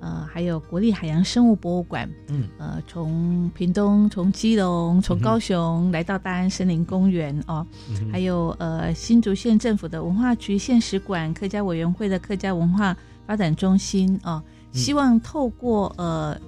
[0.00, 12.96] 呃，还有国立海洋生物博物馆，嗯，呃，从屏东、从基隆、从高雄来到大安森林公园哦，嗯还有呃新竹县政府的文化局县史馆、客家委员会的客家文化
[13.26, 14.42] 发展中心哦，
[14.72, 16.38] 希望透过呃。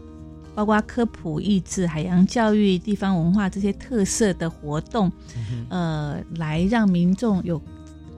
[0.53, 5.11] 包括科普、益智、海洋教育、地方文化这些特色的活动，
[5.71, 7.63] 呃，来让民众有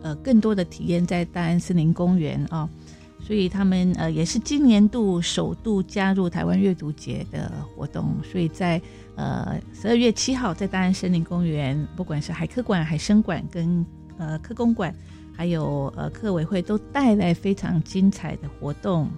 [0.03, 2.69] 呃更多的体验在大安森林公园啊、
[3.25, 8.83] 所以他们呃也是今年度首度加入台湾阅读节的活动，所以在
[9.15, 13.87] 呃十二月七号在大安森林公园，不管是海科馆、海生馆跟
[14.19, 14.95] 呃科工馆，
[15.35, 19.09] 还有呃科委会都带来非常精彩的活动。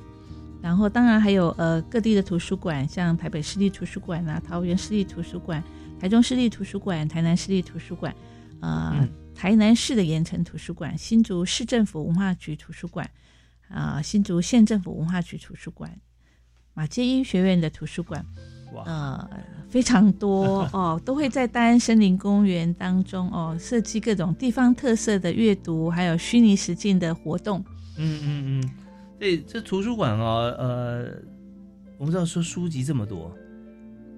[0.60, 5.62] 然后当然还有呃各地的图书馆，像台北市立图书馆啊、桃园市立图书馆、
[5.98, 8.14] 台中市立图书馆、台南市立图书馆，
[8.60, 13.08] 呃，台南市的盐城图书馆、新竹市政府文化局图书馆，
[13.74, 16.00] 啊、新竹县政府文化局图书馆、
[16.74, 18.24] 马街医学院的图书馆，
[18.86, 19.28] 呃，
[19.68, 27.64] 非常多 哦，都会在大安森林公园当中哦设计各种地方特色的阅读，还有虚拟实境的活动。
[27.98, 28.70] 嗯嗯嗯，
[29.18, 31.12] 对，这图书馆哦，呃，
[31.98, 33.36] 我们知道说书籍这么多，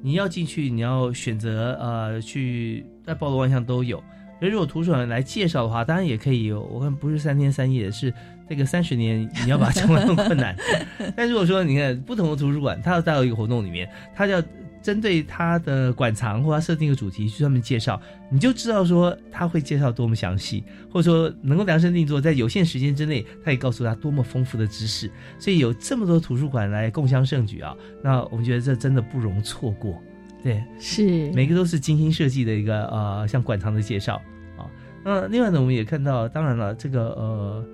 [0.03, 4.05] 你要进去，你要选择呃去在包罗万象都有。
[4.39, 6.63] 可是如果图书馆来介绍的话，当然也可以有。
[6.63, 8.13] 我看不是三天三夜，是
[8.49, 10.55] 这个三十年，你要把它讲完很困难。
[11.17, 14.43] 但如果说你看不同的图书馆，它要带到一个活动里面，它要
[14.83, 20.63] 针对它的馆藏或它设定一个主题去专门介绍，你就知道说它会介绍多么详细，
[20.93, 25.11] 或者说能够量身定做，在有限时间之内，它也告诉他多么丰富的知识。
[25.39, 30.01] 所以有这么多图书馆来共襄盛举啊，那我们觉得这真的不容错过。
[30.47, 31.29] 对，是。
[31.33, 34.15] 每个都是精心设计的一个呃，像馆藏的介绍
[34.57, 34.71] 啊。
[35.05, 37.65] 那另外呢，我们也看到，当然了，这个呃，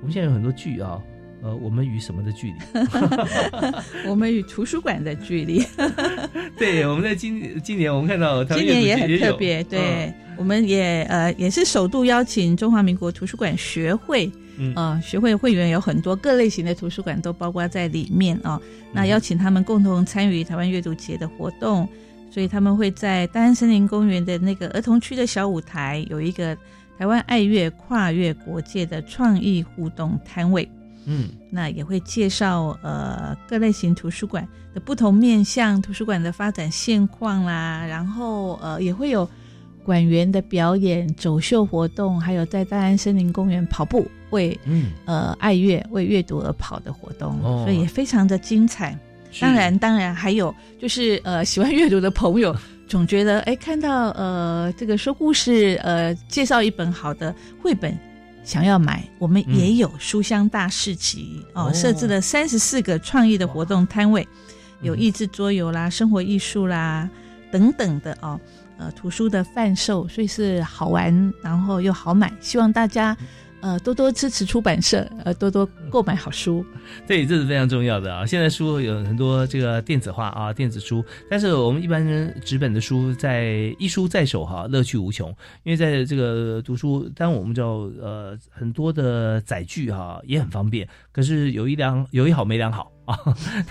[0.00, 0.98] 我们现在有很多剧啊，
[1.42, 2.54] 呃，我们与什么的距离？
[4.08, 5.62] 我们与图书馆的距离，
[6.56, 14.72] 对，我们在今今年我们看到今年也很特别，对，嗯我们也呃也是首度邀请中华民国图书馆学会，嗯。
[14.74, 18.90] 呃，学会会员有很多各类型的图书馆都包括在里面啊、嗯。
[18.92, 21.88] 那邀请他们共同参与台湾阅读节的活动，
[22.30, 26.56] 所以他们会在大安森林公园的那个儿童区的小舞台有一个
[26.98, 30.68] 台湾爱乐跨越国界的创意互动摊位。
[31.06, 39.28] 嗯，那也会介绍呃各类型图书馆的不同面向，图书馆的发展现况啦，然后呃也会有
[39.84, 48.98] 馆员的表演、走秀活动，还有在大安森林公园跑步为嗯呃爱乐为阅读而跑的活动，哦所以也非常的精彩。
[49.40, 52.54] 当然，当然还有就是呃喜欢阅读的朋友。
[52.86, 57.98] 总觉得哎，看到呃这个说故事呃介绍一本好的绘本，
[58.44, 61.72] 想要买，我们也有书香大市集、哦，哦。
[61.72, 64.28] 设置了三十四个创意的活动摊位，
[64.82, 67.08] 有益智桌游啦、生活艺术啦
[67.50, 68.38] 等等的哦，
[68.76, 73.16] 呃，图书的贩售，所以是好玩，然后又好买，希望大家
[73.64, 76.62] 呃多多支持出版社，呃多多购买好书。
[77.06, 78.26] 对， 这是非常重要的啊！
[78.26, 85.34] 现在书有很多这个电子化啊，电子书，但是我们一般人纸本的书在一书在手哈，乐趣无穷。
[85.62, 92.93] 因为在这个读书，当然我们知道呃很多的载具哈也很方便，可是有一两有一好没两好。
[93.06, 93.18] 啊，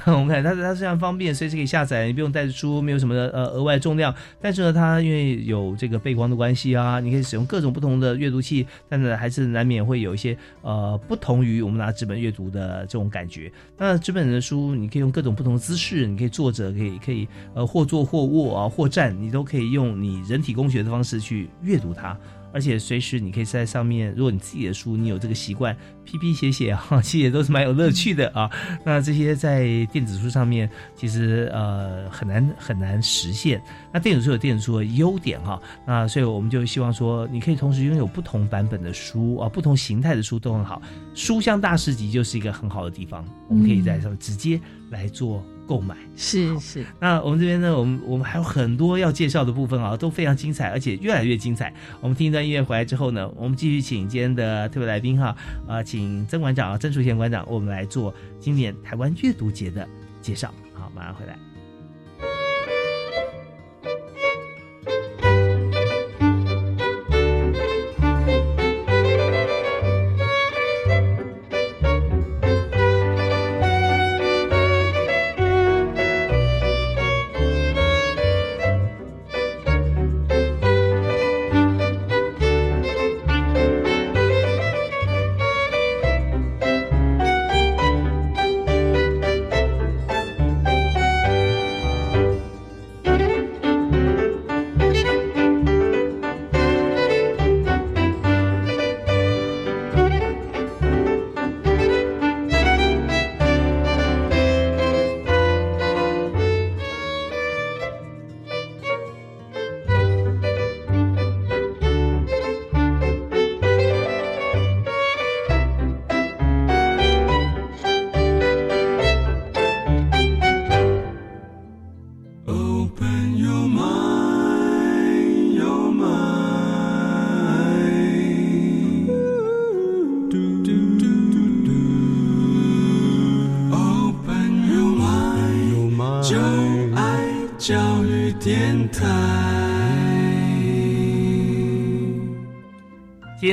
[0.05, 4.13] 我们看它它非常方便，随时可以下载，你不用带着书，没有什么呃额外重量。
[4.39, 13.51] 但是呢，它因为有这个背光的关系啊，你可以使用各种不同的阅读器，但是还是难免会有一些呃不同于我们拿纸本阅读的这种感觉。
[13.75, 22.15] 那纸本的书，你可以用各种不同的姿势，你可以坐着，可以可以呃或坐或卧啊或站，你都可以用你人体工学的方式去阅读它。
[22.53, 25.75] 而且随时你可以在上面，如果你自己的书你有这个习惯，
[26.05, 28.49] 批批写写哈，其实也都是蛮有乐趣的啊。
[28.85, 33.61] 那这些在电子书上面其实呃很难很难实现。
[33.91, 40.81] 那电子书有电子书的优点哈，那所以我们就希望说，你可以同时拥有不同版本的书啊，不同形态的书都很好。
[41.15, 44.59] 书香大师集就是一个很好的地方，我们可以在上面直接
[44.91, 45.43] 来做。
[45.65, 51.73] 购买是是，那我们这边呢，我们我们还有很多要介绍的部分啊，都非常精彩，而且越来越精彩。
[52.01, 55.35] 我们听一段音乐回来之后呢，我们继续请今天的特别来宾哈，
[55.67, 59.87] 啊，请曾馆长曾淑贤馆长，我们来做今年台湾阅读节的
[60.21, 60.53] 介绍。
[60.73, 61.52] 好，马上回来。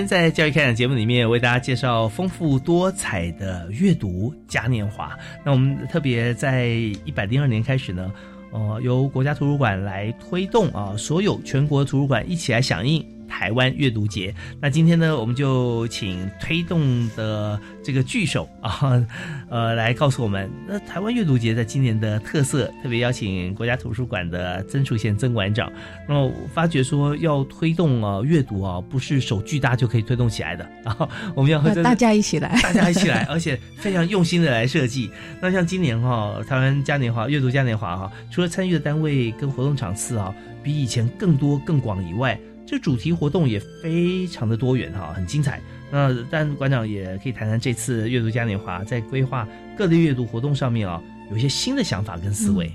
[0.07, 5.17] 在教育开讲节目里面，为大家介绍丰富多彩的阅读嘉年华。
[5.45, 6.67] 那我们特别在
[7.05, 8.13] 一百零二年开始呢，
[8.51, 13.05] 呃，由国家图书馆来推动啊，所有全国图书馆一起来响应。
[13.41, 19.03] 台湾阅读节，那今天呢，我们就请推动的这个巨手啊，
[19.49, 25.73] 呃，来告诉我们，那台湾阅读节在今年的特色，特别邀请国家图书馆的曾树贤曾馆长，
[26.07, 35.11] 那么发觉说要推动啊阅读啊，不是手巨大就可以推动起来的， 然后我们要和大家一起来，大家一起来，而且非常用心的来设计。
[35.41, 40.31] 那像今年哈，台湾嘉年华阅读嘉年华哈，除了参与的单位跟活动场次啊，
[40.63, 42.39] 比以前更多更广以外。
[42.67, 45.61] 这主题活动也非常的多元哈，很精彩。
[45.91, 49.47] 那但馆长也可以谈谈这次阅读嘉年华在规划
[49.77, 52.73] 各类阅读活动上面啊，有一些新的想法跟思维。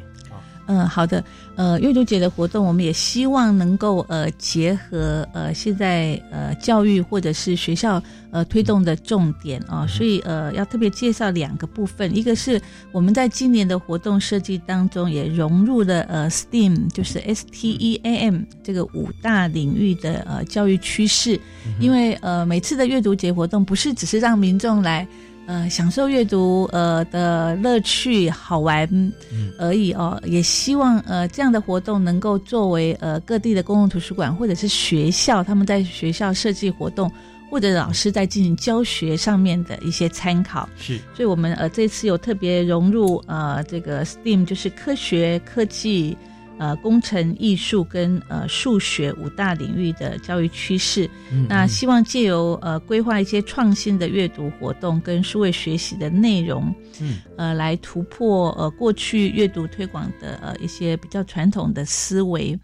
[0.88, 1.24] 好的。
[1.56, 12.62] 呃，阅读节的活动，我们也希望能够呃结合呃现在呃教育或者是学校呃推动的重点啊，所以呃要特别介绍两个部分，一个是
[12.92, 21.40] 我们在今年的活动设计当中也融入了呃 STEAM，就是 S T E A M 这个五大领域的呃教育趋势，
[21.80, 25.08] 因为呃每次的阅读节活动不是只是让民众来。
[25.48, 28.90] 呃，享受阅读呃的乐趣好玩
[29.60, 37.12] 而已哦，也希望呃这样的活动能够作为呃各地的公共图书馆或者是学校他们在学校设计活动
[37.50, 40.68] 或者老师在进行教学上面的一些参考。
[40.78, 46.18] 是，所以我们呃这次有特别融入呃这个 STEAM 就是科学科技。
[46.58, 51.10] 呃，工程、艺术跟呃数学五大领域的教育趋势，
[51.50, 62.58] 那希望借由呃规划一些创新的阅读活动跟数位学习的内容，嗯，呃，来突破呃过去阅读推广的呃一些比较传统的思维。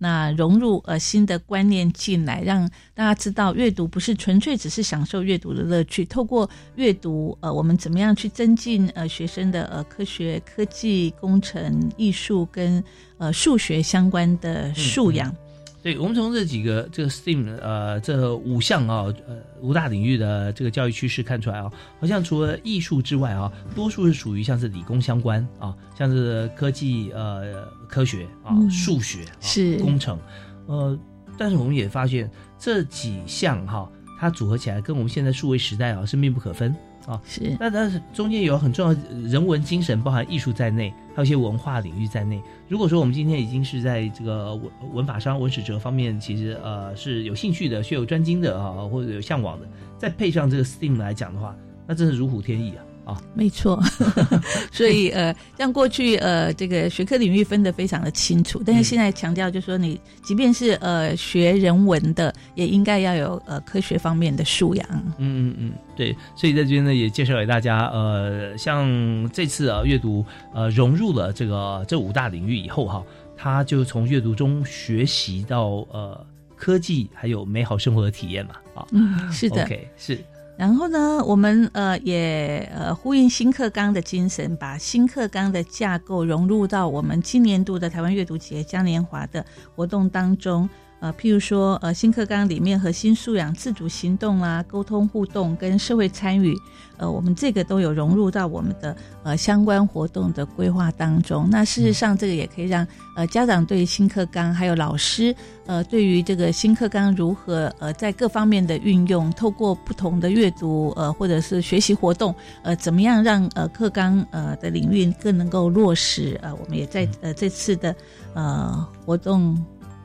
[0.00, 6.04] 那融入呃新的观念进来，让大家知道阅读不是纯粹只是享受阅读的乐趣。
[6.04, 12.80] 透过阅读，呃，我们怎么样去增进呃学生的呃科学、科技、工程、艺术跟
[13.18, 15.34] 呃数学相关的素养？
[15.80, 28.68] 对，我们从这几个这个 STEAM 呃这五项啊呃五大领域的这个教育趋势看出来啊，好像除了艺术之外啊，多数是属于像是理工相关啊，像是科技呃科学啊、嗯。
[28.68, 29.78] 数学、啊、是。
[29.78, 30.18] 工程，
[30.66, 30.98] 呃，
[31.38, 33.88] 但是我们也发现这几项哈、
[34.18, 36.74] 它组合起来跟我们现在数位时代啊是密不可分
[37.08, 37.20] 啊。
[37.26, 42.40] 是那但是中间有很重要的人文精神，包含艺术在内，还有一些文化领域在内。
[42.68, 51.56] 如果说我们今天已经是在这个文文法商、文史哲方面，其实呃是有兴趣的、学有专精的啊，或者有向往的，再配上这个 STEAM 来讲的话，
[51.86, 53.18] 那真是如虎添翼啊啊！
[53.32, 53.82] 没错，
[54.70, 64.86] 所以呃，像过去呃，这个学科领域分得非常的清楚，但是现在强调就是说，你即便是呃学人文的，也应该要有呃科学方面的素养。
[65.16, 68.86] 嗯嗯嗯，对，所以在这边呢也介绍给大家，呃，像
[69.32, 73.02] 这次啊阅读呃融入了这个这五大领域以后哈，
[73.38, 79.62] 他就从阅读中学习到呃科技还有美好生活的体验嘛啊，嗯，是的。
[79.62, 80.18] OK 是。
[80.58, 89.46] 然后呢，我们呃也呃呼应新课纲的精神，把新课纲的架构融入到我们今年度的台湾阅读节嘉年华的
[89.76, 90.68] 活动当中。
[91.00, 96.56] 呃，譬如说，呃，新课纲里面核心素养、自主行动啦、沟通互动跟社会参与，
[96.96, 101.48] 呃，我们这个都有融入到我们的呃相关活动的规划当中。
[101.50, 102.84] 那事实上，这个也可以让
[103.14, 105.32] 呃家长对新课纲，还有老师
[105.66, 116.36] 呃对于这个新课纲如何呃在各方面的运用，透过不同的阅读呃或者是学习活动，呃怎么样让呃课纲呃的领域更能够落实？
[116.42, 117.94] 呃，我们也在呃这次的
[118.34, 119.56] 呃活动。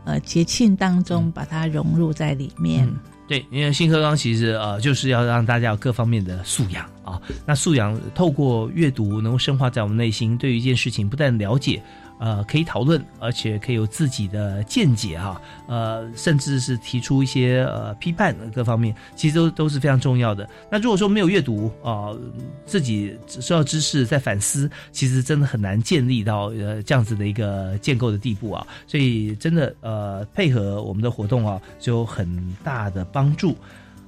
[0.06, 2.86] 呃，节庆当中把它融入在里面。
[2.88, 2.96] 嗯、
[3.28, 7.22] 对，因为新课纲其实呃就是要让大家有各方面的素养啊。
[7.46, 11.82] 那素养透过阅读能够深化在我们内心，对于一件事情不但了解。
[12.24, 20.48] 呃，可以讨论，而且可以有自己的见解哈、呃，甚至是提出一些呃批判各方面，其实都都是非常重要的。
[20.72, 22.16] 那如果说没有阅读啊、
[22.66, 28.66] 自己收到知识在反思，其实真的很难建立到呃这样子的一个建构的地步啊。
[28.88, 32.26] 所以真的呃配合我们的活动啊，就有很
[32.64, 33.54] 大的帮助。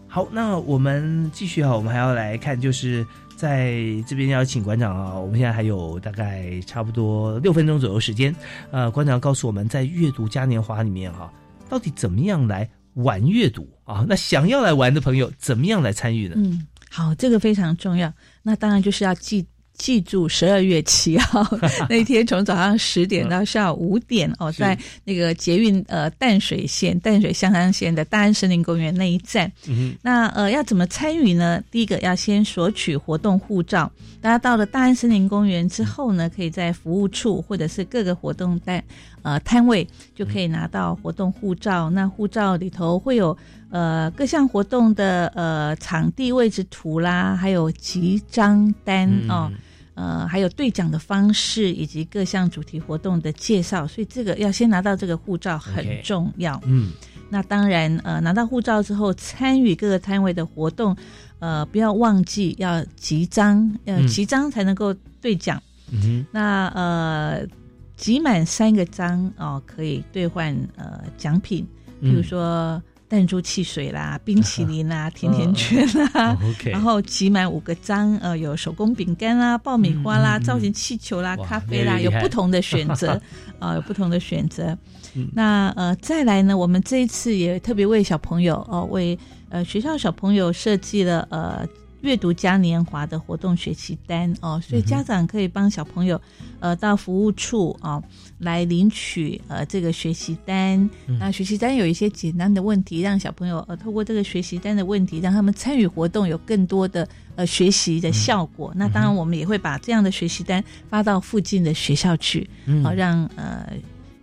[0.07, 3.05] 好，那我们继续啊，我们还要来看就是。
[3.36, 3.75] 在
[4.07, 8.36] 这边要请馆长啊，我们现在还有大概差不多六分钟左右时间，
[8.71, 11.31] 呃，馆长告诉我们在阅读嘉年华里面哈、
[11.69, 14.05] 到底怎么样来玩阅读啊？
[14.07, 16.36] 那想要来玩的朋友怎么样来参与呢？
[16.38, 18.11] 嗯，好，这个非常重要。
[18.41, 19.45] 那当然就是要记。
[19.78, 21.45] 记住十二月七号
[21.89, 29.51] 那天，从早上十点到下午五点哦，在那个捷运呃淡水线淡水香山线的大安森林公园那一站。
[29.67, 31.61] 嗯、那呃要怎么参与呢？
[31.69, 33.91] 第一个要先索取活动护照。
[34.21, 38.84] 大家到了大安森林公园之后呢，可以在服务处或者是各个活动单
[39.26, 41.89] 呃摊位就可以拿到活动护照。
[41.89, 43.36] 那护照里头会有
[43.71, 49.49] 呃各项活动的呃场地位置图啦，还有集章单哦。
[49.51, 49.57] 嗯
[49.95, 56.57] 呃，还有兑奖的方式以及各项主题活动的介绍，所以这个要先拿到这个护照很重要。
[56.57, 56.63] Okay.
[56.65, 56.91] 嗯，
[57.30, 60.93] 那当然，呃，拿到护照之后，参与各个摊位的活动，
[61.39, 65.63] 呃，不要忘记要集章，要集章才能够兑奖。
[65.89, 67.47] 嗯哼，那呃，
[67.95, 71.65] 集满三个章哦，可以兑换呃奖品，
[72.01, 72.81] 比如说。
[73.07, 83.11] 弹珠汽水啦、冰淇淋啦、 甜甜圈啦，哦 okay、然后集满五个章，呃，有手工饼干啦、爆米花啦、造型气球啦、咖啡啦，有不同的选择，
[83.59, 84.75] 啊、呃，有不同的选择。
[85.13, 89.17] 嗯、那呃，再来呢，我们这一次也特别为小朋友哦、呃，为
[89.49, 91.63] 呃学校小朋友设计了呃。
[92.06, 96.22] 阅读嘉年华的活动学习单哦，所以家长可以帮小朋友，
[96.60, 98.01] 呃，到服务处哦
[98.38, 100.78] 来领取呃这个学习单。
[101.08, 108.72] 嗯、那学习单有一些简单的问题，让小朋友呃透过这个学习单的问题，让他们参与活动有更多的呃学习的效果。
[108.76, 113.74] 嗯、那当然，我们也会把这样的学习单发到附近的学校去，嗯，好、呃、让呃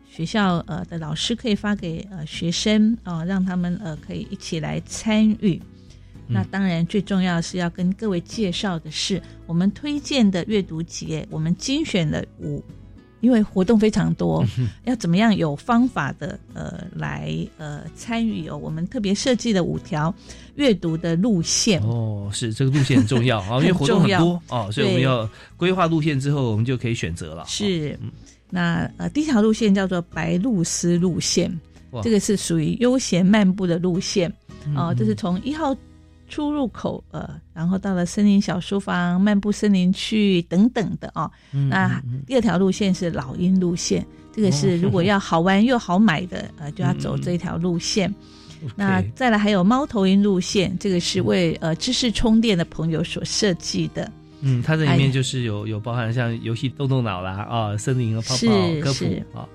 [0.08, 5.60] 学校呃的老师可以发给呃学生哦、呃，让他们呃可以一起来参与。
[6.32, 12.62] 那当然，最重要是要跟各位介绍的是，我们推荐的阅读节，我们精选了五，
[13.20, 14.44] 因为活动非常多，
[14.84, 18.56] 要怎么样有方法的呃来呃参与哦？
[18.56, 20.12] 我们特别设计了五条
[20.56, 21.80] 阅读的路线。
[21.82, 27.44] 哦，是这个路线很重要啊，因为活动很多 哦，所以我们要规划路线之后，我们就可以选择了。
[27.46, 28.10] 是，嗯、
[28.50, 31.52] 那呃第一条路线叫做白鹭丝路线，
[32.02, 34.28] 这个是属于悠闲漫步的路线。
[34.74, 35.76] 哦、呃，这是从一号。
[36.32, 41.30] 出入口，呃，然后到了森林小书房、漫步森林区等等的哦。
[41.52, 44.04] 嗯那第二条路线是老鹰路线，
[44.34, 48.12] 这个是如果 要好玩又好买的，呃，就要走这条路线。
[48.74, 54.10] 那再来还有猫头鹰路线，这个是为呃知识充电的朋友所设计的。
[54.40, 59.46] 嗯，它这里哎面就是有有包含像游戏动动脑啦啊，森林和泡泡是科普是啊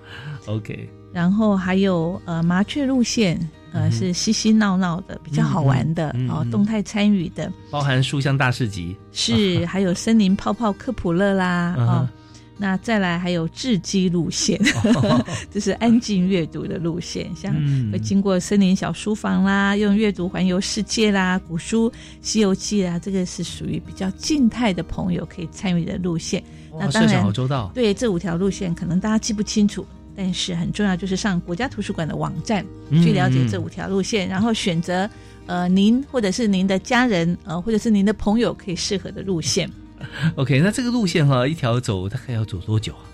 [0.45, 3.39] ，OK，然后还有呃麻雀路线，
[3.73, 7.51] 呃、嗯是嬉嬉闹闹的，比较好玩的、哦，动态参与的。
[7.69, 12.09] 包含书香大市集，是，还有森林泡泡科普乐啦，啊哦，
[12.57, 14.59] 那再来还有智机路线，
[15.51, 21.89] 这是安静阅读的路线，像嗯会经过森林小书房啦，用阅读环游世界啦，古书
[22.21, 26.43] 《西游记》啦，这个是属于比较静态的朋友可以参与的路线。
[26.79, 29.85] 那当然好周到对这五条路线，可能大家记不清楚。
[30.17, 35.07] 但是很重要，就是上国家图书馆的网站嗯去了解这五条路线，然后选择
[35.45, 39.69] 呃您或者是您的家人呃或者是您的朋友可以适合的路线。
[40.35, 43.05] OK，那这个路线哈，一条走大概要走多久啊？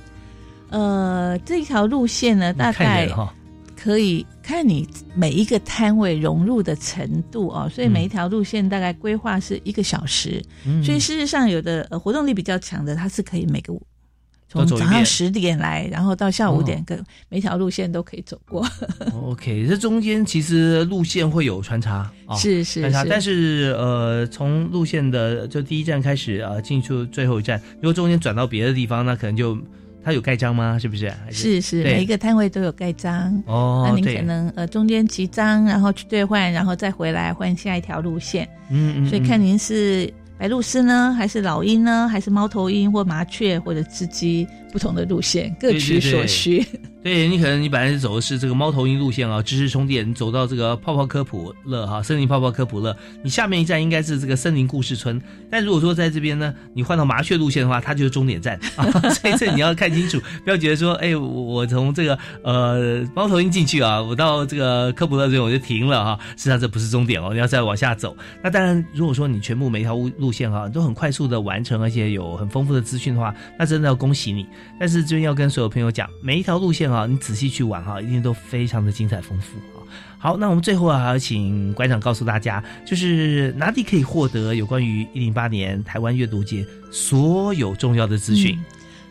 [0.69, 3.07] 呃，这条路线呢，大概
[3.75, 10.81] 可以看你每一个摊位融入的程度哦，所以每一条路线大概规划是一个小时，嗯。
[10.83, 13.73] 所以事实上有的呃活动力比较强的，它是可以每个
[14.53, 18.65] 从早上十点来，然后到下午五点哦，跟每条路线都可以走过。
[19.23, 29.57] OK，这中间其实路线会有穿插哦，是是是穿插但是呃，从路线的就第一站开始啊，进出最后一站，如果中间转到别的地方，那可能就
[30.03, 30.77] 它有盖章吗？
[30.77, 31.09] 是不是？
[31.09, 33.41] 还是是，每一个摊位都有盖章。
[33.47, 38.47] 哦那您可能呃中间集章，然后去兑换，然后再回来换下一条路线。
[38.69, 40.13] 嗯嗯嗯所以看您是
[40.43, 46.61] 白鹭鸶呢，还是老鹰呢，还是猫头鹰或麻雀或者雉鸡，不同的路线各取所需。
[46.61, 55.21] 对对你可能你本来是走的是这个猫头鹰路线啊，知识充电，你走到这个泡泡科普乐哈，森林泡泡科普乐，你下面一站应该是这个森林故事村。
[55.51, 68.15] 但如果说在这边呢，你换到麻雀路线的话，它就是终点站啊， 所以这你要看清楚，不要觉得说，哎，我从这个呃猫头鹰进去啊，我到这个科普乐这边我就停了哈，实际上这不是终点哦，你要再往下走。
[68.41, 74.47] 那当然，如果说你全部每一条路路线哈都很快速的完成，而且有很丰富的资讯的话，那真的要恭喜你。
[74.79, 79.81] 但是这边要跟所有朋友讲，每一条路线啊，你仔细去玩哈，一定都非常的精彩丰富啊。
[80.17, 88.57] 好，那我们最后啊，还要请馆长告诉大家，就是哪里可以获得有关于一零八年台湾阅读节所有重要的资讯。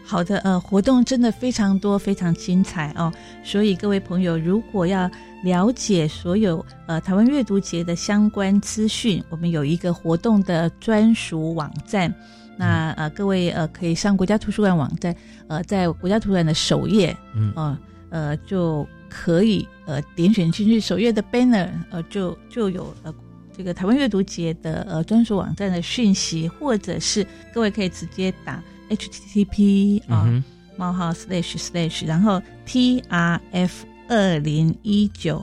[0.05, 3.13] 好的，呃，活动真的非常多，非常精彩哦。
[3.45, 5.11] 所以各位朋友，如果要
[5.45, 12.13] 了解所有呃台湾阅读节的相关资讯，我们有一个活动的专属网站。
[12.57, 15.15] 那呃，各位呃可以上国家图书馆网站，
[15.49, 17.53] 呃，在国家图书馆的首页，嗯。
[17.57, 17.79] 呃
[18.11, 23.15] 呃就可以呃点选进去首页的 banner，呃就就有呃
[23.57, 30.45] 这个台湾阅读节的呃专属网站的讯息，或者是各位可以直接打 http 啊、嗯
[30.77, 35.43] 冒号 slash slash，然后 t r f 二零一九，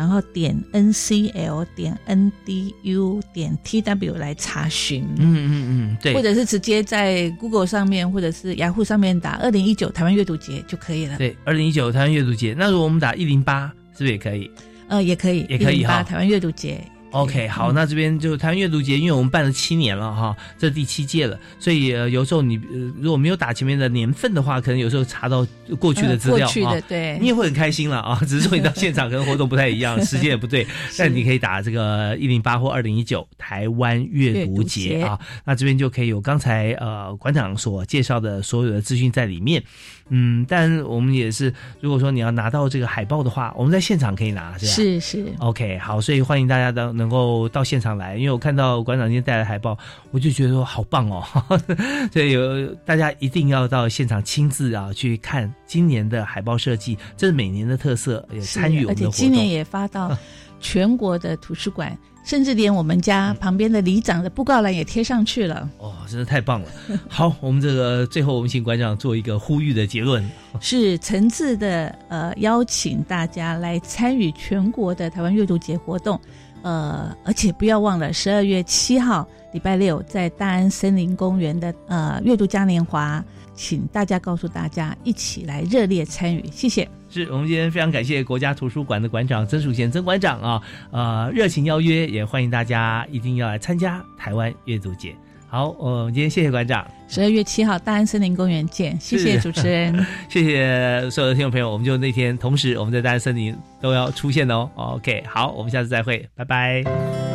[0.00, 5.04] 然后点 n c l 点 n d u 点 t w 来查询。
[5.18, 11.18] 嗯嗯嗯，对，或者是直接在 Google 上面，或者是雅虎上面打“二零一九台湾阅读节”就可以了。
[11.18, 12.54] 对，二零一九台湾阅读节。
[12.56, 14.50] 那如果我们打一零八，是不是也可以？
[14.88, 16.82] 呃，也可以，也可以哈108台湾阅读节。
[17.12, 25.46] OK，好，那这边就台湾阅读节，因为我们办了七年了哈，这是第七届了，所以呃有时候你呃如果没有打前面的年份的话，可能有时候查到
[25.78, 28.20] 过去的资料呃过去的啊对你也会很开心了啊。
[28.26, 39.62] 只是说你到现场可能活动不太一样， 时间也不对，但你可以打这个一零八或二零一九台湾阅读节啊，那这边就可以有刚才呃馆长所介绍的所有的资讯在里面。
[40.10, 44.72] 嗯，但我们也是，如果说你要拿到这个海报的话，我们在现场可以拿，是吧？
[44.72, 49.78] 是是 OK，好，所以欢迎大家都能够到现场来，因为我看到馆长今天带来海报，
[50.10, 51.24] 我就觉得说好棒哦，
[52.12, 59.26] 所以有大家一定要到现场亲自啊去看今年的海报设计，这是每年的特色，也参与我而且们的活动。
[59.26, 60.16] 今年也发到
[60.58, 65.68] 全国的图书馆，甚至连我们家旁边的里长的布告栏也贴上去了。
[65.78, 66.68] 哦，真的太棒了！
[67.08, 70.24] 好，我们这个最后我们请馆长做一个呼吁的结论。
[70.60, 76.20] 是诚挚的呃邀请大家来参与全国的台湾阅读节活动，
[76.62, 86.88] 呃，而且不要忘了十二月七号礼拜六在大安森林公园的呃阅读嘉年华，请大家告诉大家一起来热烈参与，谢谢。
[87.08, 95.14] 是我们今天非常感谢国家图书馆的馆长曾淑贤曾馆长啊，呃，热情邀约，也欢迎大家一定要来参加台湾阅读节。
[95.48, 100.06] 好，呃，今天谢谢馆长，十二月七号大安森林公园见，谢谢主持人。
[100.30, 104.70] 谢谢所有的听众朋友，我们就那天同时我们在大安森林都要出现哦。
[104.76, 107.29] OK，好，我们下次再会，拜拜。